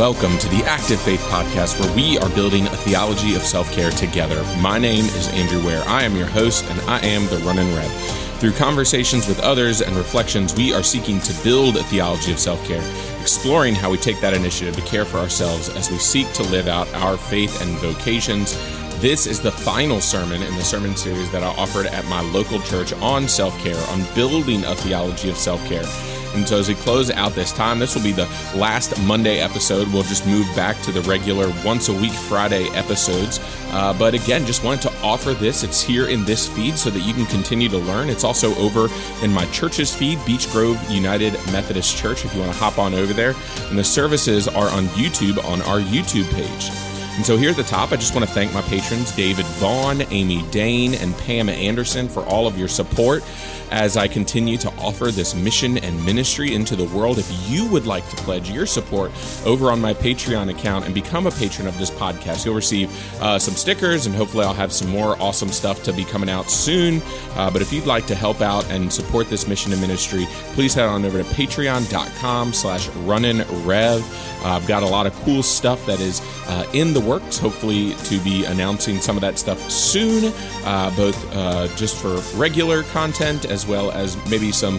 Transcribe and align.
Welcome 0.00 0.38
to 0.38 0.48
the 0.48 0.64
Active 0.64 0.98
Faith 0.98 1.20
Podcast, 1.24 1.78
where 1.78 1.94
we 1.94 2.16
are 2.16 2.30
building 2.30 2.66
a 2.66 2.70
theology 2.70 3.34
of 3.34 3.42
self 3.42 3.70
care 3.70 3.90
together. 3.90 4.42
My 4.58 4.78
name 4.78 5.04
is 5.04 5.28
Andrew 5.28 5.62
Ware. 5.62 5.86
I 5.86 6.04
am 6.04 6.16
your 6.16 6.26
host, 6.26 6.64
and 6.70 6.80
I 6.88 7.00
am 7.00 7.26
the 7.26 7.36
Running 7.44 7.70
Rev. 7.74 7.92
Through 8.40 8.52
conversations 8.52 9.28
with 9.28 9.38
others 9.40 9.82
and 9.82 9.94
reflections, 9.94 10.54
we 10.54 10.72
are 10.72 10.82
seeking 10.82 11.20
to 11.20 11.44
build 11.44 11.76
a 11.76 11.82
theology 11.82 12.32
of 12.32 12.38
self 12.38 12.66
care, 12.66 12.82
exploring 13.20 13.74
how 13.74 13.90
we 13.90 13.98
take 13.98 14.18
that 14.22 14.32
initiative 14.32 14.74
to 14.76 14.90
care 14.90 15.04
for 15.04 15.18
ourselves 15.18 15.68
as 15.68 15.90
we 15.90 15.98
seek 15.98 16.32
to 16.32 16.44
live 16.44 16.66
out 16.66 16.90
our 16.94 17.18
faith 17.18 17.60
and 17.60 17.70
vocations. 17.76 18.56
This 19.02 19.26
is 19.26 19.38
the 19.38 19.52
final 19.52 20.00
sermon 20.00 20.40
in 20.40 20.56
the 20.56 20.64
sermon 20.64 20.96
series 20.96 21.30
that 21.30 21.42
I 21.42 21.48
offered 21.56 21.88
at 21.88 22.06
my 22.06 22.22
local 22.22 22.58
church 22.62 22.94
on 22.94 23.28
self 23.28 23.54
care, 23.58 23.76
on 23.90 24.02
building 24.14 24.64
a 24.64 24.74
theology 24.76 25.28
of 25.28 25.36
self 25.36 25.62
care. 25.66 25.84
And 26.34 26.48
so, 26.48 26.58
as 26.58 26.68
we 26.68 26.74
close 26.74 27.10
out 27.10 27.32
this 27.32 27.52
time, 27.52 27.78
this 27.78 27.94
will 27.94 28.02
be 28.02 28.12
the 28.12 28.26
last 28.54 29.00
Monday 29.02 29.40
episode. 29.40 29.88
We'll 29.92 30.02
just 30.02 30.26
move 30.26 30.46
back 30.54 30.80
to 30.82 30.92
the 30.92 31.00
regular 31.02 31.52
once 31.64 31.88
a 31.88 31.92
week 31.92 32.12
Friday 32.12 32.68
episodes. 32.70 33.40
Uh, 33.72 33.96
but 33.98 34.14
again, 34.14 34.46
just 34.46 34.64
wanted 34.64 34.82
to 34.82 34.92
offer 35.02 35.34
this. 35.34 35.62
It's 35.62 35.82
here 35.82 36.08
in 36.08 36.24
this 36.24 36.48
feed 36.48 36.76
so 36.76 36.90
that 36.90 37.00
you 37.00 37.14
can 37.14 37.26
continue 37.26 37.68
to 37.68 37.78
learn. 37.78 38.08
It's 38.08 38.24
also 38.24 38.54
over 38.56 38.88
in 39.22 39.32
my 39.32 39.46
church's 39.46 39.94
feed, 39.94 40.24
Beach 40.24 40.50
Grove 40.50 40.78
United 40.90 41.32
Methodist 41.52 41.96
Church, 41.96 42.24
if 42.24 42.34
you 42.34 42.40
want 42.40 42.52
to 42.52 42.58
hop 42.58 42.78
on 42.78 42.94
over 42.94 43.12
there. 43.12 43.34
And 43.68 43.78
the 43.78 43.84
services 43.84 44.48
are 44.48 44.68
on 44.68 44.84
YouTube 44.88 45.42
on 45.44 45.62
our 45.62 45.80
YouTube 45.80 46.30
page. 46.32 46.89
And 47.16 47.26
so 47.26 47.36
here 47.36 47.50
at 47.50 47.56
the 47.56 47.62
top, 47.62 47.92
I 47.92 47.96
just 47.96 48.14
want 48.14 48.26
to 48.26 48.32
thank 48.32 48.52
my 48.54 48.62
patrons, 48.62 49.14
David 49.14 49.46
Vaughn, 49.46 50.02
Amy 50.10 50.42
Dane, 50.50 50.94
and 50.94 51.16
Pam 51.18 51.48
Anderson, 51.48 52.08
for 52.08 52.24
all 52.24 52.46
of 52.46 52.58
your 52.58 52.68
support 52.68 53.22
as 53.70 53.96
I 53.96 54.08
continue 54.08 54.56
to 54.58 54.68
offer 54.78 55.06
this 55.06 55.34
mission 55.34 55.78
and 55.78 56.04
ministry 56.04 56.54
into 56.54 56.76
the 56.76 56.84
world. 56.86 57.18
If 57.18 57.30
you 57.48 57.66
would 57.68 57.86
like 57.86 58.08
to 58.10 58.16
pledge 58.16 58.50
your 58.50 58.66
support 58.66 59.12
over 59.46 59.70
on 59.70 59.80
my 59.80 59.94
Patreon 59.94 60.50
account 60.50 60.86
and 60.86 60.94
become 60.94 61.26
a 61.26 61.30
patron 61.30 61.68
of 61.68 61.78
this 61.78 61.90
podcast, 61.90 62.44
you'll 62.44 62.54
receive 62.54 62.90
uh, 63.22 63.38
some 63.38 63.54
stickers 63.54 64.06
and 64.06 64.14
hopefully 64.14 64.44
I'll 64.44 64.54
have 64.54 64.72
some 64.72 64.90
more 64.90 65.20
awesome 65.20 65.50
stuff 65.50 65.82
to 65.84 65.92
be 65.92 66.04
coming 66.04 66.28
out 66.28 66.50
soon. 66.50 67.00
Uh, 67.34 67.50
but 67.50 67.62
if 67.62 67.72
you'd 67.72 67.86
like 67.86 68.06
to 68.06 68.14
help 68.14 68.40
out 68.40 68.68
and 68.70 68.92
support 68.92 69.28
this 69.28 69.46
mission 69.46 69.72
and 69.72 69.80
ministry, 69.80 70.26
please 70.54 70.74
head 70.74 70.86
on 70.86 71.04
over 71.04 71.22
to 71.22 71.28
patreon.com 71.30 72.52
slash 72.52 72.88
running 72.88 73.38
rev. 73.64 74.02
Uh, 74.02 74.29
I've 74.42 74.66
got 74.66 74.82
a 74.82 74.86
lot 74.86 75.06
of 75.06 75.14
cool 75.22 75.42
stuff 75.42 75.84
that 75.86 76.00
is 76.00 76.20
uh, 76.46 76.66
in 76.72 76.94
the 76.94 77.00
works, 77.00 77.38
hopefully 77.38 77.94
to 78.04 78.18
be 78.20 78.44
announcing 78.44 79.00
some 79.00 79.16
of 79.16 79.20
that 79.22 79.38
stuff 79.38 79.70
soon, 79.70 80.32
uh, 80.64 80.94
both 80.96 81.36
uh, 81.36 81.68
just 81.76 81.96
for 81.96 82.16
regular 82.38 82.82
content 82.84 83.44
as 83.44 83.66
well 83.66 83.90
as 83.92 84.16
maybe 84.30 84.52
some 84.52 84.78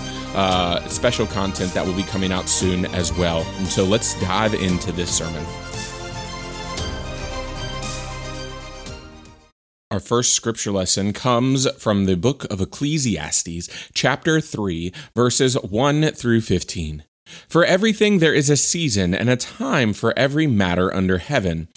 special 0.89 1.27
content 1.27 1.73
that 1.73 1.85
will 1.85 1.95
be 1.95 2.03
coming 2.03 2.31
out 2.31 2.47
soon 2.47 2.85
as 2.87 3.13
well. 3.13 3.45
And 3.57 3.67
so 3.67 3.83
let's 3.83 4.19
dive 4.21 4.53
into 4.53 4.91
this 4.91 5.15
sermon. 5.15 5.45
Our 9.91 9.99
first 9.99 10.33
scripture 10.33 10.71
lesson 10.71 11.11
comes 11.11 11.69
from 11.71 12.05
the 12.05 12.15
book 12.15 12.45
of 12.45 12.61
Ecclesiastes, 12.61 13.67
chapter 13.93 14.39
3, 14.39 14.93
verses 15.13 15.55
1 15.55 16.11
through 16.13 16.39
15. 16.39 17.03
For 17.47 17.65
everything 17.65 18.19
there 18.19 18.33
is 18.33 18.49
a 18.49 18.57
season 18.57 19.13
and 19.13 19.29
a 19.29 19.35
time 19.35 19.93
for 19.93 20.17
every 20.17 20.47
matter 20.47 20.93
under 20.93 21.17
heaven, 21.17 21.67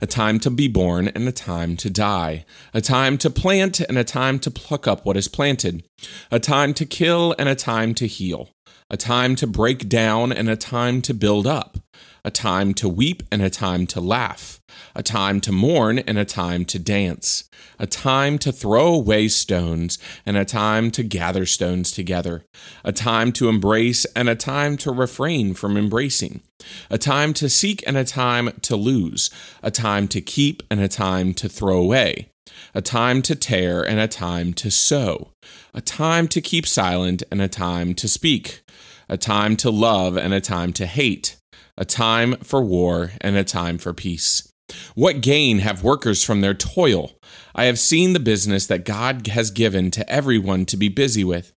a 0.00 0.06
time 0.06 0.40
to 0.40 0.50
be 0.50 0.68
born 0.68 1.08
and 1.08 1.28
a 1.28 1.32
time 1.32 1.76
to 1.78 1.90
die, 1.90 2.44
a 2.72 2.80
time 2.80 3.18
to 3.18 3.30
plant 3.30 3.80
and 3.80 3.98
a 3.98 4.04
time 4.04 4.38
to 4.40 4.50
pluck 4.50 4.86
up 4.86 5.04
what 5.04 5.16
is 5.16 5.28
planted, 5.28 5.84
a 6.30 6.40
time 6.40 6.74
to 6.74 6.86
kill 6.86 7.34
and 7.38 7.48
a 7.48 7.54
time 7.54 7.94
to 7.94 8.06
heal, 8.06 8.50
a 8.90 8.96
time 8.96 9.36
to 9.36 9.46
break 9.46 9.88
down 9.88 10.32
and 10.32 10.48
a 10.48 10.56
time 10.56 11.02
to 11.02 11.14
build 11.14 11.46
up, 11.46 11.78
a 12.24 12.30
time 12.30 12.72
to 12.74 12.88
weep 12.88 13.22
and 13.30 13.42
a 13.42 13.50
time 13.50 13.86
to 13.86 14.00
laugh, 14.00 14.60
a 14.94 15.02
time 15.02 15.40
to 15.42 15.52
mourn 15.52 15.98
and 15.98 16.16
a 16.16 16.24
time 16.24 16.64
to 16.64 16.78
dance, 16.78 17.48
a 17.78 17.86
time 17.86 18.38
to 18.38 18.50
throw 18.50 18.94
away 18.94 19.28
stones 19.28 19.98
and 20.24 20.36
a 20.36 20.44
time 20.44 20.90
to 20.90 21.02
gather 21.02 21.44
stones 21.44 21.90
together, 21.90 22.42
a 22.82 22.92
time 22.92 23.30
to 23.30 23.48
embrace 23.48 24.06
and 24.16 24.28
a 24.28 24.34
time 24.34 24.76
to 24.78 24.90
refrain 24.90 25.52
from 25.52 25.76
embracing, 25.76 26.40
a 26.88 26.96
time 26.96 27.34
to 27.34 27.48
seek 27.48 27.84
and 27.86 27.98
a 27.98 28.04
time 28.04 28.50
to 28.62 28.74
lose, 28.74 29.30
a 29.62 29.70
time 29.70 30.08
to 30.08 30.20
keep 30.22 30.62
and 30.70 30.80
a 30.80 30.88
time 30.88 31.34
to 31.34 31.46
throw 31.46 31.76
away, 31.76 32.30
a 32.74 32.80
time 32.80 33.20
to 33.20 33.34
tear 33.34 33.82
and 33.82 34.00
a 34.00 34.08
time 34.08 34.54
to 34.54 34.70
sow, 34.70 35.30
a 35.74 35.82
time 35.82 36.26
to 36.28 36.40
keep 36.40 36.66
silent 36.66 37.22
and 37.30 37.42
a 37.42 37.48
time 37.48 37.92
to 37.94 38.08
speak, 38.08 38.62
a 39.10 39.18
time 39.18 39.56
to 39.56 39.70
love 39.70 40.16
and 40.16 40.32
a 40.32 40.40
time 40.40 40.72
to 40.72 40.86
hate 40.86 41.36
a 41.76 41.84
time 41.84 42.36
for 42.36 42.62
war 42.62 43.12
and 43.20 43.36
a 43.36 43.44
time 43.44 43.78
for 43.78 43.92
peace. 43.92 44.48
What 44.94 45.20
gain 45.20 45.58
have 45.58 45.84
workers 45.84 46.24
from 46.24 46.40
their 46.40 46.54
toil? 46.54 47.12
I 47.54 47.64
have 47.64 47.78
seen 47.78 48.12
the 48.12 48.20
business 48.20 48.66
that 48.66 48.84
God 48.84 49.26
has 49.28 49.50
given 49.50 49.90
to 49.92 50.08
everyone 50.10 50.64
to 50.66 50.76
be 50.76 50.88
busy 50.88 51.24
with. 51.24 51.52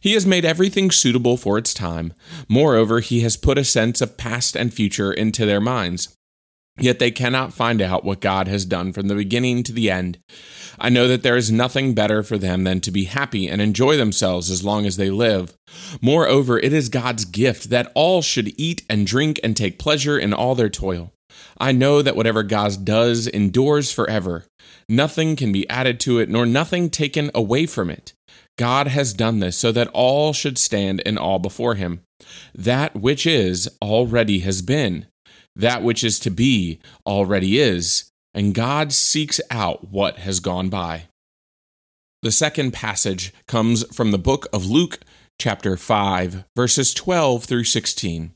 He 0.00 0.12
has 0.12 0.26
made 0.26 0.44
everything 0.44 0.90
suitable 0.90 1.36
for 1.36 1.58
its 1.58 1.74
time. 1.74 2.12
Moreover, 2.48 3.00
He 3.00 3.20
has 3.20 3.36
put 3.36 3.58
a 3.58 3.64
sense 3.64 4.00
of 4.00 4.16
past 4.16 4.56
and 4.56 4.72
future 4.72 5.12
into 5.12 5.46
their 5.46 5.60
minds. 5.60 6.14
Yet 6.78 6.98
they 6.98 7.10
cannot 7.10 7.52
find 7.52 7.82
out 7.82 8.04
what 8.04 8.20
God 8.20 8.48
has 8.48 8.64
done 8.64 8.92
from 8.92 9.08
the 9.08 9.14
beginning 9.14 9.62
to 9.64 9.72
the 9.72 9.90
end. 9.90 10.18
I 10.78 10.88
know 10.88 11.06
that 11.06 11.22
there 11.22 11.36
is 11.36 11.52
nothing 11.52 11.94
better 11.94 12.22
for 12.22 12.38
them 12.38 12.64
than 12.64 12.80
to 12.80 12.90
be 12.90 13.04
happy 13.04 13.46
and 13.46 13.60
enjoy 13.60 13.96
themselves 13.96 14.50
as 14.50 14.64
long 14.64 14.86
as 14.86 14.96
they 14.96 15.10
live. 15.10 15.54
Moreover, 16.00 16.58
it 16.58 16.72
is 16.72 16.88
God's 16.88 17.26
gift 17.26 17.68
that 17.68 17.92
all 17.94 18.22
should 18.22 18.58
eat 18.58 18.84
and 18.88 19.06
drink 19.06 19.38
and 19.44 19.54
take 19.54 19.78
pleasure 19.78 20.18
in 20.18 20.32
all 20.32 20.54
their 20.54 20.70
toil. 20.70 21.12
I 21.58 21.72
know 21.72 22.00
that 22.00 22.16
whatever 22.16 22.42
God 22.42 22.84
does 22.84 23.26
endures 23.26 23.92
forever. 23.92 24.46
Nothing 24.88 25.36
can 25.36 25.52
be 25.52 25.68
added 25.68 26.00
to 26.00 26.18
it, 26.18 26.28
nor 26.28 26.46
nothing 26.46 26.88
taken 26.90 27.30
away 27.34 27.66
from 27.66 27.90
it. 27.90 28.14
God 28.58 28.88
has 28.88 29.14
done 29.14 29.40
this 29.40 29.56
so 29.56 29.72
that 29.72 29.88
all 29.88 30.32
should 30.32 30.58
stand 30.58 31.00
in 31.00 31.18
awe 31.18 31.38
before 31.38 31.74
him. 31.74 32.00
That 32.54 32.96
which 32.96 33.26
is 33.26 33.68
already 33.80 34.40
has 34.40 34.62
been 34.62 35.06
that 35.56 35.82
which 35.82 36.02
is 36.02 36.18
to 36.20 36.30
be 36.30 36.78
already 37.06 37.58
is, 37.58 38.10
and 38.34 38.54
God 38.54 38.92
seeks 38.92 39.40
out 39.50 39.90
what 39.90 40.18
has 40.18 40.40
gone 40.40 40.68
by. 40.68 41.04
The 42.22 42.32
second 42.32 42.72
passage 42.72 43.32
comes 43.48 43.84
from 43.94 44.10
the 44.10 44.18
book 44.18 44.46
of 44.52 44.64
Luke, 44.64 45.00
chapter 45.40 45.76
5, 45.76 46.44
verses 46.54 46.94
12 46.94 47.44
through 47.44 47.64
16. 47.64 48.32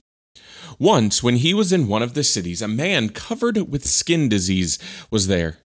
Once, 0.78 1.22
when 1.22 1.36
he 1.36 1.54
was 1.54 1.72
in 1.72 1.88
one 1.88 2.02
of 2.02 2.14
the 2.14 2.24
cities, 2.24 2.60
a 2.60 2.68
man 2.68 3.08
covered 3.08 3.56
with 3.70 3.86
skin 3.86 4.28
disease 4.28 4.78
was 5.10 5.28
there. 5.28 5.58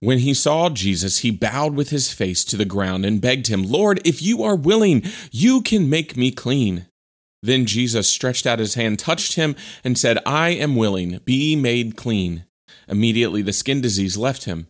When 0.00 0.18
he 0.18 0.34
saw 0.34 0.68
Jesus, 0.68 1.18
he 1.18 1.30
bowed 1.30 1.74
with 1.74 1.90
his 1.90 2.12
face 2.12 2.42
to 2.46 2.56
the 2.56 2.64
ground 2.64 3.04
and 3.04 3.20
begged 3.20 3.46
him, 3.46 3.62
Lord, 3.62 4.00
if 4.04 4.20
you 4.20 4.42
are 4.42 4.56
willing, 4.56 5.04
you 5.30 5.60
can 5.62 5.88
make 5.88 6.16
me 6.16 6.32
clean. 6.32 6.86
Then 7.42 7.66
Jesus 7.66 8.08
stretched 8.08 8.46
out 8.46 8.60
his 8.60 8.74
hand, 8.74 8.98
touched 8.98 9.34
him, 9.34 9.56
and 9.82 9.98
said, 9.98 10.18
I 10.24 10.50
am 10.50 10.76
willing, 10.76 11.20
be 11.24 11.56
made 11.56 11.96
clean. 11.96 12.44
Immediately 12.88 13.42
the 13.42 13.52
skin 13.52 13.80
disease 13.80 14.16
left 14.16 14.44
him. 14.44 14.68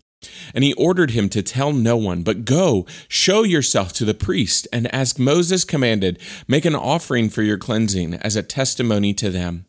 And 0.55 0.63
he 0.63 0.73
ordered 0.75 1.11
him 1.11 1.29
to 1.31 1.43
tell 1.43 1.73
no 1.73 1.97
one, 1.97 2.23
but 2.23 2.45
go, 2.45 2.87
show 3.09 3.43
yourself 3.43 3.93
to 3.95 4.05
the 4.05 4.15
priest, 4.15 4.69
and 4.73 4.87
as 4.95 5.19
Moses 5.19 5.65
commanded, 5.65 6.19
make 6.47 6.65
an 6.65 6.77
offering 6.77 7.29
for 7.29 7.43
your 7.43 7.59
cleansing 7.59 8.15
as 8.15 8.37
a 8.37 8.43
testimony 8.43 9.13
to 9.15 9.31
them. 9.31 9.67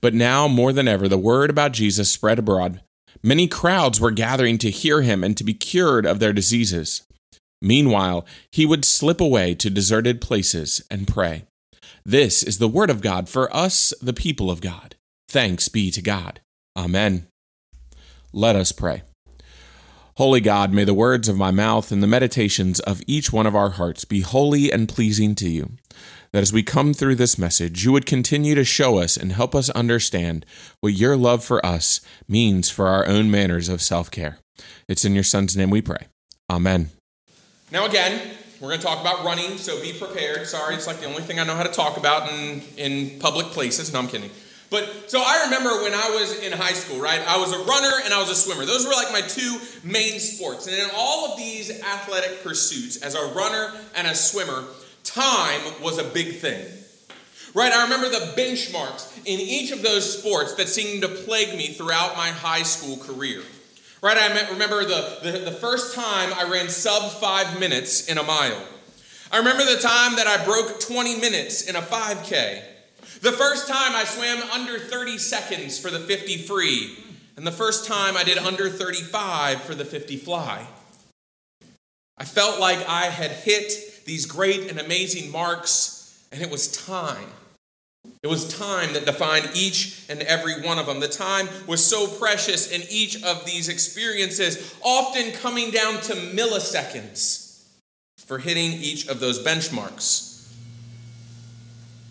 But 0.00 0.14
now, 0.14 0.46
more 0.46 0.72
than 0.72 0.88
ever, 0.88 1.08
the 1.08 1.18
word 1.18 1.50
about 1.50 1.72
Jesus 1.72 2.10
spread 2.10 2.38
abroad. 2.38 2.82
Many 3.22 3.48
crowds 3.48 3.98
were 3.98 4.10
gathering 4.10 4.58
to 4.58 4.70
hear 4.70 5.00
him 5.00 5.24
and 5.24 5.36
to 5.38 5.44
be 5.44 5.54
cured 5.54 6.04
of 6.04 6.18
their 6.18 6.34
diseases. 6.34 7.02
Meanwhile, 7.62 8.26
he 8.52 8.66
would 8.66 8.84
slip 8.84 9.20
away 9.22 9.54
to 9.54 9.70
deserted 9.70 10.20
places 10.20 10.84
and 10.90 11.08
pray. 11.08 11.44
This 12.04 12.42
is 12.42 12.58
the 12.58 12.68
word 12.68 12.90
of 12.90 13.00
God 13.00 13.28
for 13.28 13.54
us, 13.54 13.94
the 14.00 14.12
people 14.12 14.50
of 14.50 14.60
God. 14.60 14.94
Thanks 15.28 15.68
be 15.68 15.90
to 15.90 16.02
God. 16.02 16.40
Amen. 16.76 17.26
Let 18.32 18.56
us 18.56 18.72
pray. 18.72 19.02
Holy 20.16 20.40
God, 20.40 20.72
may 20.72 20.84
the 20.84 20.94
words 20.94 21.28
of 21.28 21.36
my 21.36 21.50
mouth 21.50 21.90
and 21.90 22.00
the 22.00 22.06
meditations 22.06 22.78
of 22.80 23.02
each 23.06 23.32
one 23.32 23.46
of 23.46 23.56
our 23.56 23.70
hearts 23.70 24.04
be 24.04 24.20
holy 24.20 24.70
and 24.70 24.88
pleasing 24.88 25.34
to 25.36 25.48
you. 25.48 25.72
That 26.32 26.42
as 26.42 26.52
we 26.52 26.62
come 26.62 26.94
through 26.94 27.16
this 27.16 27.36
message, 27.36 27.84
you 27.84 27.90
would 27.92 28.06
continue 28.06 28.54
to 28.54 28.64
show 28.64 28.98
us 28.98 29.16
and 29.16 29.32
help 29.32 29.56
us 29.56 29.70
understand 29.70 30.46
what 30.80 30.92
your 30.92 31.16
love 31.16 31.42
for 31.44 31.64
us 31.66 32.00
means 32.28 32.70
for 32.70 32.86
our 32.86 33.06
own 33.06 33.28
manners 33.28 33.68
of 33.68 33.82
self 33.82 34.08
care. 34.10 34.38
It's 34.88 35.04
in 35.04 35.14
your 35.14 35.24
Son's 35.24 35.56
name 35.56 35.70
we 35.70 35.82
pray. 35.82 36.06
Amen. 36.48 36.90
Now, 37.72 37.86
again, 37.86 38.36
we're 38.64 38.70
going 38.70 38.80
to 38.80 38.86
talk 38.86 39.00
about 39.02 39.24
running, 39.24 39.58
so 39.58 39.80
be 39.82 39.92
prepared. 39.92 40.46
Sorry, 40.46 40.74
it's 40.74 40.86
like 40.86 40.98
the 40.98 41.06
only 41.06 41.22
thing 41.22 41.38
I 41.38 41.44
know 41.44 41.54
how 41.54 41.64
to 41.64 41.72
talk 41.72 41.98
about 41.98 42.32
in, 42.32 42.62
in 42.78 43.18
public 43.20 43.46
places. 43.48 43.92
No, 43.92 43.98
I'm 43.98 44.08
kidding. 44.08 44.30
But 44.70 45.10
so 45.10 45.20
I 45.20 45.42
remember 45.44 45.68
when 45.82 45.92
I 45.92 46.16
was 46.18 46.42
in 46.42 46.50
high 46.50 46.72
school, 46.72 46.98
right? 46.98 47.20
I 47.28 47.36
was 47.36 47.52
a 47.52 47.58
runner 47.58 47.92
and 48.04 48.14
I 48.14 48.18
was 48.18 48.30
a 48.30 48.34
swimmer. 48.34 48.64
Those 48.64 48.86
were 48.86 48.92
like 48.92 49.12
my 49.12 49.20
two 49.20 49.58
main 49.84 50.18
sports. 50.18 50.66
And 50.66 50.74
in 50.74 50.88
all 50.96 51.30
of 51.30 51.36
these 51.36 51.82
athletic 51.82 52.42
pursuits, 52.42 52.96
as 53.02 53.14
a 53.14 53.34
runner 53.34 53.74
and 53.94 54.06
a 54.06 54.14
swimmer, 54.14 54.64
time 55.04 55.60
was 55.82 55.98
a 55.98 56.04
big 56.04 56.36
thing. 56.36 56.66
Right? 57.52 57.70
I 57.70 57.84
remember 57.84 58.08
the 58.08 58.32
benchmarks 58.34 59.16
in 59.18 59.38
each 59.40 59.70
of 59.72 59.82
those 59.82 60.18
sports 60.18 60.54
that 60.54 60.68
seemed 60.68 61.02
to 61.02 61.08
plague 61.08 61.56
me 61.56 61.68
throughout 61.68 62.16
my 62.16 62.28
high 62.28 62.62
school 62.62 62.96
career. 62.96 63.42
Right? 64.04 64.18
I 64.18 64.50
remember 64.50 64.84
the, 64.84 65.18
the, 65.22 65.38
the 65.38 65.50
first 65.50 65.94
time 65.94 66.30
I 66.34 66.46
ran 66.52 66.68
sub 66.68 67.10
five 67.10 67.58
minutes 67.58 68.06
in 68.06 68.18
a 68.18 68.22
mile. 68.22 68.62
I 69.32 69.38
remember 69.38 69.64
the 69.64 69.80
time 69.80 70.16
that 70.16 70.26
I 70.26 70.44
broke 70.44 70.78
20 70.78 71.20
minutes 71.20 71.62
in 71.62 71.74
a 71.74 71.80
5K. 71.80 72.62
The 73.22 73.32
first 73.32 73.66
time 73.66 73.96
I 73.96 74.04
swam 74.04 74.42
under 74.50 74.78
30 74.78 75.16
seconds 75.16 75.78
for 75.78 75.90
the 75.90 76.00
50 76.00 76.36
free. 76.36 76.98
And 77.38 77.46
the 77.46 77.50
first 77.50 77.86
time 77.86 78.14
I 78.14 78.24
did 78.24 78.36
under 78.36 78.68
35 78.68 79.62
for 79.62 79.74
the 79.74 79.86
50 79.86 80.18
fly. 80.18 80.66
I 82.18 82.24
felt 82.26 82.60
like 82.60 82.86
I 82.86 83.04
had 83.04 83.30
hit 83.30 84.04
these 84.04 84.26
great 84.26 84.68
and 84.68 84.78
amazing 84.78 85.32
marks, 85.32 86.22
and 86.30 86.42
it 86.42 86.50
was 86.50 86.70
time. 86.70 87.30
It 88.24 88.28
was 88.28 88.48
time 88.48 88.94
that 88.94 89.04
defined 89.04 89.50
each 89.54 90.06
and 90.08 90.22
every 90.22 90.62
one 90.62 90.78
of 90.78 90.86
them. 90.86 91.00
The 91.00 91.08
time 91.08 91.46
was 91.66 91.84
so 91.84 92.06
precious 92.06 92.72
in 92.72 92.82
each 92.88 93.22
of 93.22 93.44
these 93.44 93.68
experiences, 93.68 94.74
often 94.82 95.32
coming 95.32 95.70
down 95.70 96.00
to 96.02 96.14
milliseconds 96.14 97.62
for 98.16 98.38
hitting 98.38 98.72
each 98.72 99.08
of 99.08 99.20
those 99.20 99.44
benchmarks. 99.44 100.50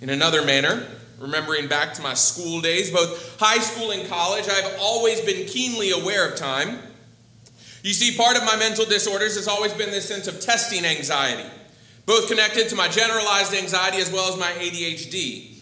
In 0.01 0.12
another 0.12 0.45
manner, 0.45 0.86
remembering 1.18 1.68
back 1.68 1.96
to 1.96 2.04
my 2.04 2.13
school 2.13 2.62
days, 2.62 2.92
both 2.92 3.39
high 3.39 3.60
school 3.60 3.89
and 3.89 4.07
college, 4.07 4.48
I've 4.48 4.78
always 4.80 5.19
been 5.22 5.48
keenly 5.48 5.92
aware 5.92 6.30
of 6.30 6.36
time. 6.36 6.78
You 7.81 7.94
see, 7.94 8.16
part 8.16 8.38
of 8.38 8.46
my 8.46 8.56
mental 8.56 8.86
disorders 8.86 9.36
has 9.36 9.48
always 9.48 9.74
been 9.74 9.89
this 9.89 10.07
sense 10.07 10.28
of 10.28 10.39
testing 10.39 10.86
anxiety, 10.86 11.50
both 12.06 12.28
connected 12.28 12.69
to 12.69 12.75
my 12.75 12.88
generalized 12.88 13.54
anxiety 13.56 13.98
as 13.98 14.12
well 14.12 14.31
as 14.31 14.39
my 14.39 14.51
ADHD. 14.51 15.53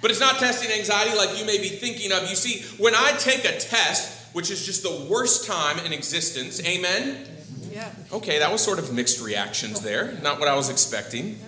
But 0.00 0.10
it's 0.10 0.20
not 0.20 0.38
testing 0.38 0.70
anxiety 0.70 1.16
like 1.16 1.38
you 1.38 1.44
may 1.44 1.58
be 1.58 1.68
thinking 1.68 2.12
of. 2.12 2.28
You 2.30 2.36
see, 2.36 2.62
when 2.80 2.94
I 2.94 3.12
take 3.18 3.44
a 3.44 3.58
test, 3.58 4.34
which 4.34 4.50
is 4.50 4.64
just 4.64 4.82
the 4.82 5.06
worst 5.10 5.46
time 5.46 5.84
in 5.84 5.92
existence, 5.92 6.64
amen? 6.64 7.26
Yeah. 7.72 7.90
Okay, 8.12 8.38
that 8.38 8.52
was 8.52 8.62
sort 8.62 8.78
of 8.78 8.92
mixed 8.92 9.20
reactions 9.20 9.80
there. 9.80 10.12
Not 10.22 10.38
what 10.38 10.48
I 10.48 10.54
was 10.54 10.68
expecting. 10.68 11.38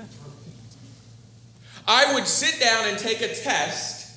I 1.87 2.15
would 2.15 2.27
sit 2.27 2.61
down 2.61 2.89
and 2.89 2.99
take 2.99 3.21
a 3.21 3.35
test, 3.35 4.17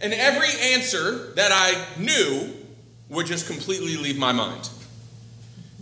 and 0.00 0.12
every 0.12 0.48
answer 0.74 1.32
that 1.34 1.50
I 1.52 2.00
knew 2.00 2.52
would 3.08 3.26
just 3.26 3.46
completely 3.46 3.96
leave 3.96 4.18
my 4.18 4.32
mind. 4.32 4.68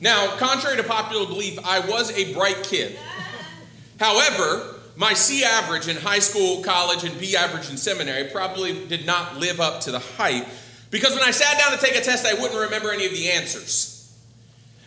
Now, 0.00 0.36
contrary 0.36 0.76
to 0.76 0.82
popular 0.82 1.26
belief, 1.26 1.58
I 1.64 1.80
was 1.80 2.16
a 2.16 2.32
bright 2.34 2.62
kid. 2.64 2.98
However, 4.00 4.80
my 4.96 5.14
C 5.14 5.44
average 5.44 5.88
in 5.88 5.96
high 5.96 6.18
school, 6.18 6.62
college, 6.62 7.04
and 7.04 7.18
B 7.18 7.36
average 7.36 7.70
in 7.70 7.76
seminary 7.76 8.28
probably 8.30 8.86
did 8.86 9.06
not 9.06 9.38
live 9.38 9.60
up 9.60 9.80
to 9.82 9.90
the 9.90 9.98
hype 9.98 10.46
because 10.90 11.14
when 11.14 11.24
I 11.24 11.30
sat 11.30 11.58
down 11.58 11.76
to 11.76 11.84
take 11.84 11.96
a 11.96 12.02
test, 12.02 12.26
I 12.26 12.34
wouldn't 12.34 12.60
remember 12.60 12.92
any 12.92 13.06
of 13.06 13.12
the 13.12 13.30
answers. 13.30 13.92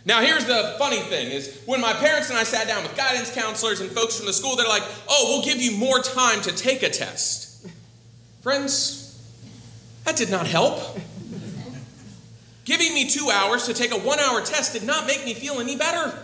Now, 0.05 0.21
here's 0.21 0.45
the 0.45 0.75
funny 0.77 0.99
thing 0.99 1.31
is 1.31 1.63
when 1.65 1.81
my 1.81 1.93
parents 1.93 2.29
and 2.29 2.37
I 2.37 2.43
sat 2.43 2.67
down 2.67 2.83
with 2.83 2.95
guidance 2.95 3.33
counselors 3.33 3.81
and 3.81 3.89
folks 3.89 4.15
from 4.15 4.27
the 4.27 4.33
school, 4.33 4.55
they're 4.55 4.67
like, 4.67 4.83
oh, 5.09 5.25
we'll 5.29 5.43
give 5.43 5.59
you 5.59 5.75
more 5.77 5.99
time 5.99 6.41
to 6.41 6.55
take 6.55 6.83
a 6.83 6.89
test. 6.89 7.67
Friends, 8.41 9.19
that 10.03 10.15
did 10.15 10.29
not 10.29 10.45
help. 10.45 10.99
Giving 12.65 12.93
me 12.93 13.09
two 13.09 13.31
hours 13.33 13.65
to 13.65 13.73
take 13.73 13.91
a 13.91 13.97
one 13.97 14.19
hour 14.19 14.41
test 14.41 14.73
did 14.73 14.83
not 14.83 15.07
make 15.07 15.25
me 15.25 15.33
feel 15.33 15.59
any 15.59 15.75
better. 15.75 16.15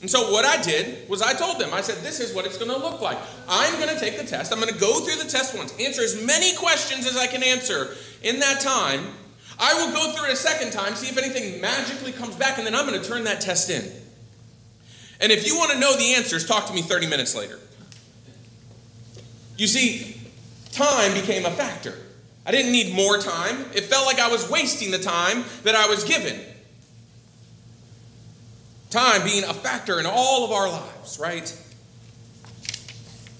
And 0.00 0.08
so 0.08 0.30
what 0.30 0.44
I 0.44 0.62
did 0.62 1.08
was 1.08 1.22
I 1.22 1.32
told 1.32 1.58
them, 1.58 1.74
I 1.74 1.80
said, 1.80 2.04
this 2.04 2.20
is 2.20 2.32
what 2.32 2.46
it's 2.46 2.56
going 2.56 2.70
to 2.70 2.78
look 2.78 3.00
like. 3.00 3.18
I'm 3.48 3.74
going 3.80 3.92
to 3.92 3.98
take 3.98 4.16
the 4.16 4.24
test. 4.24 4.52
I'm 4.52 4.60
going 4.60 4.72
to 4.72 4.78
go 4.78 5.00
through 5.00 5.16
the 5.22 5.28
test 5.28 5.56
once, 5.56 5.74
answer 5.80 6.02
as 6.02 6.24
many 6.24 6.54
questions 6.54 7.04
as 7.04 7.16
I 7.16 7.26
can 7.26 7.42
answer 7.42 7.96
in 8.22 8.38
that 8.38 8.60
time. 8.60 9.00
I 9.58 9.74
will 9.74 9.92
go 9.92 10.12
through 10.12 10.26
it 10.26 10.32
a 10.32 10.36
second 10.36 10.72
time, 10.72 10.94
see 10.94 11.08
if 11.08 11.18
anything 11.18 11.60
magically 11.60 12.12
comes 12.12 12.36
back, 12.36 12.58
and 12.58 12.66
then 12.66 12.76
I'm 12.76 12.86
going 12.86 13.00
to 13.00 13.08
turn 13.08 13.24
that 13.24 13.40
test 13.40 13.70
in. 13.70 13.90
And 15.20 15.32
if 15.32 15.44
you 15.46 15.56
want 15.56 15.72
to 15.72 15.80
know 15.80 15.96
the 15.96 16.14
answers, 16.14 16.46
talk 16.46 16.66
to 16.66 16.72
me 16.72 16.82
30 16.82 17.08
minutes 17.08 17.34
later. 17.34 17.58
You 19.56 19.66
see, 19.66 20.16
time 20.70 21.12
became 21.14 21.44
a 21.44 21.50
factor. 21.50 21.94
I 22.46 22.52
didn't 22.52 22.70
need 22.70 22.94
more 22.94 23.18
time. 23.18 23.66
It 23.74 23.84
felt 23.84 24.06
like 24.06 24.20
I 24.20 24.28
was 24.28 24.48
wasting 24.48 24.92
the 24.92 24.98
time 24.98 25.44
that 25.64 25.74
I 25.74 25.88
was 25.88 26.04
given. 26.04 26.40
Time 28.90 29.22
being 29.24 29.44
a 29.44 29.52
factor 29.52 30.00
in 30.00 30.06
all 30.06 30.44
of 30.44 30.52
our 30.52 30.68
lives, 30.68 31.18
right? 31.18 31.54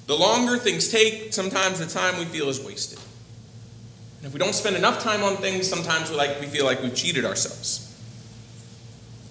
The 0.06 0.14
longer 0.14 0.56
things 0.56 0.88
take, 0.88 1.32
sometimes 1.32 1.78
the 1.78 1.86
time 1.86 2.18
we 2.18 2.24
feel 2.24 2.48
is 2.48 2.62
wasted. 2.62 2.98
And 4.18 4.26
if 4.26 4.32
we 4.32 4.38
don't 4.38 4.54
spend 4.54 4.76
enough 4.76 5.02
time 5.02 5.22
on 5.22 5.36
things, 5.36 5.68
sometimes 5.68 6.10
we, 6.10 6.16
like, 6.16 6.40
we 6.40 6.46
feel 6.46 6.64
like 6.64 6.82
we've 6.82 6.94
cheated 6.94 7.24
ourselves. 7.24 7.84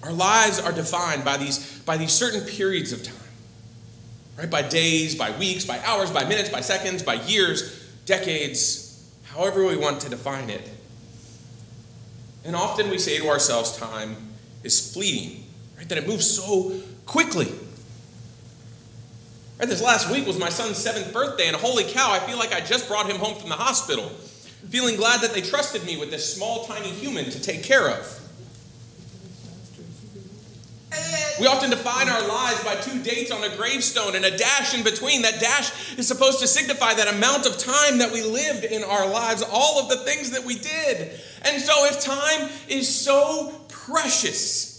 Our 0.04 0.14
lives 0.14 0.60
are 0.60 0.72
defined 0.72 1.26
by 1.26 1.38
these, 1.38 1.80
by 1.80 1.98
these 1.98 2.14
certain 2.14 2.42
periods 2.42 2.94
of 2.94 3.04
time, 3.04 3.16
right? 4.38 4.50
By 4.50 4.62
days, 4.62 5.16
by 5.16 5.32
weeks, 5.38 5.66
by 5.66 5.80
hours, 5.84 6.10
by 6.12 6.24
minutes, 6.24 6.50
by 6.50 6.62
seconds, 6.62 7.04
by 7.04 7.16
years, 7.16 7.86
decades, 8.06 9.12
however 9.26 9.66
we 9.66 9.76
want 9.76 10.02
to 10.02 10.10
define 10.10 10.50
it. 10.50 10.70
And 12.46 12.56
often 12.56 12.90
we 12.90 12.98
say 12.98 13.18
to 13.18 13.28
ourselves, 13.28 13.76
time 13.76 14.16
is 14.64 14.94
fleeting 14.94 15.44
right? 15.78 15.88
That 15.90 15.98
it 15.98 16.08
moves 16.08 16.30
so 16.30 16.74
quickly. 17.06 17.52
Right, 19.60 19.68
this 19.68 19.82
last 19.82 20.12
week 20.12 20.28
was 20.28 20.38
my 20.38 20.50
son's 20.50 20.78
seventh 20.78 21.12
birthday, 21.14 21.48
and 21.48 21.56
holy 21.56 21.84
cow, 21.84 22.12
I 22.12 22.20
feel 22.20 22.38
like 22.38 22.54
I 22.54 22.62
just 22.62 22.88
brought 22.88 23.10
him 23.10 23.18
home 23.18 23.36
from 23.36 23.50
the 23.50 23.56
hospital. 23.56 24.10
Feeling 24.70 24.98
glad 24.98 25.22
that 25.22 25.34
they 25.34 25.42
trusted 25.42 25.84
me 25.86 25.98
with 25.98 26.12
this 26.12 26.32
small, 26.34 26.66
tiny 26.66 26.90
human 26.90 27.26
to 27.26 27.42
take 27.42 27.64
care 27.64 27.90
of. 27.90 28.24
We 31.40 31.46
often 31.46 31.70
define 31.70 32.10
our 32.10 32.28
lives 32.28 32.64
by 32.64 32.76
two 32.76 33.02
dates 33.04 33.32
on 33.32 33.44
a 33.44 33.56
gravestone 33.56 34.16
and 34.16 34.26
a 34.26 34.36
dash 34.36 34.76
in 34.76 34.84
between. 34.84 35.22
That 35.22 35.40
dash 35.40 35.98
is 35.98 36.08
supposed 36.08 36.40
to 36.40 36.48
signify 36.48 36.96
that 36.96 37.14
amount 37.14 37.46
of 37.46 37.58
time 37.58 38.00
that 38.00 38.12
we 38.12 38.24
lived 38.24 38.66
in 38.66 38.84
our 38.84 39.08
lives, 39.08 39.44
all 39.52 39.80
of 39.80 39.90
the 39.90 39.98
things 39.98 40.32
that 40.32 40.44
we 40.44 40.58
did. 40.58 41.12
And 41.44 41.62
so, 41.62 41.86
if 41.86 42.02
time 42.02 42.50
is 42.68 42.94
so 42.94 43.54
precious, 43.68 44.77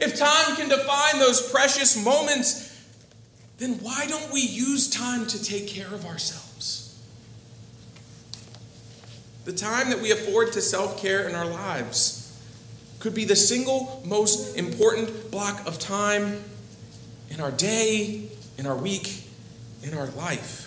if 0.00 0.16
time 0.16 0.56
can 0.56 0.68
define 0.68 1.18
those 1.18 1.50
precious 1.50 2.02
moments, 2.02 2.66
then 3.58 3.74
why 3.80 4.06
don't 4.06 4.32
we 4.32 4.40
use 4.40 4.90
time 4.90 5.26
to 5.26 5.42
take 5.42 5.66
care 5.66 5.86
of 5.86 6.04
ourselves? 6.04 7.00
The 9.44 9.52
time 9.52 9.90
that 9.90 10.00
we 10.00 10.10
afford 10.10 10.52
to 10.52 10.60
self 10.60 11.00
care 11.00 11.28
in 11.28 11.34
our 11.34 11.46
lives 11.46 12.22
could 12.98 13.14
be 13.14 13.24
the 13.24 13.36
single 13.36 14.02
most 14.04 14.56
important 14.56 15.30
block 15.30 15.66
of 15.66 15.78
time 15.78 16.42
in 17.30 17.40
our 17.40 17.52
day, 17.52 18.28
in 18.58 18.66
our 18.66 18.76
week, 18.76 19.22
in 19.82 19.94
our 19.94 20.08
life. 20.08 20.65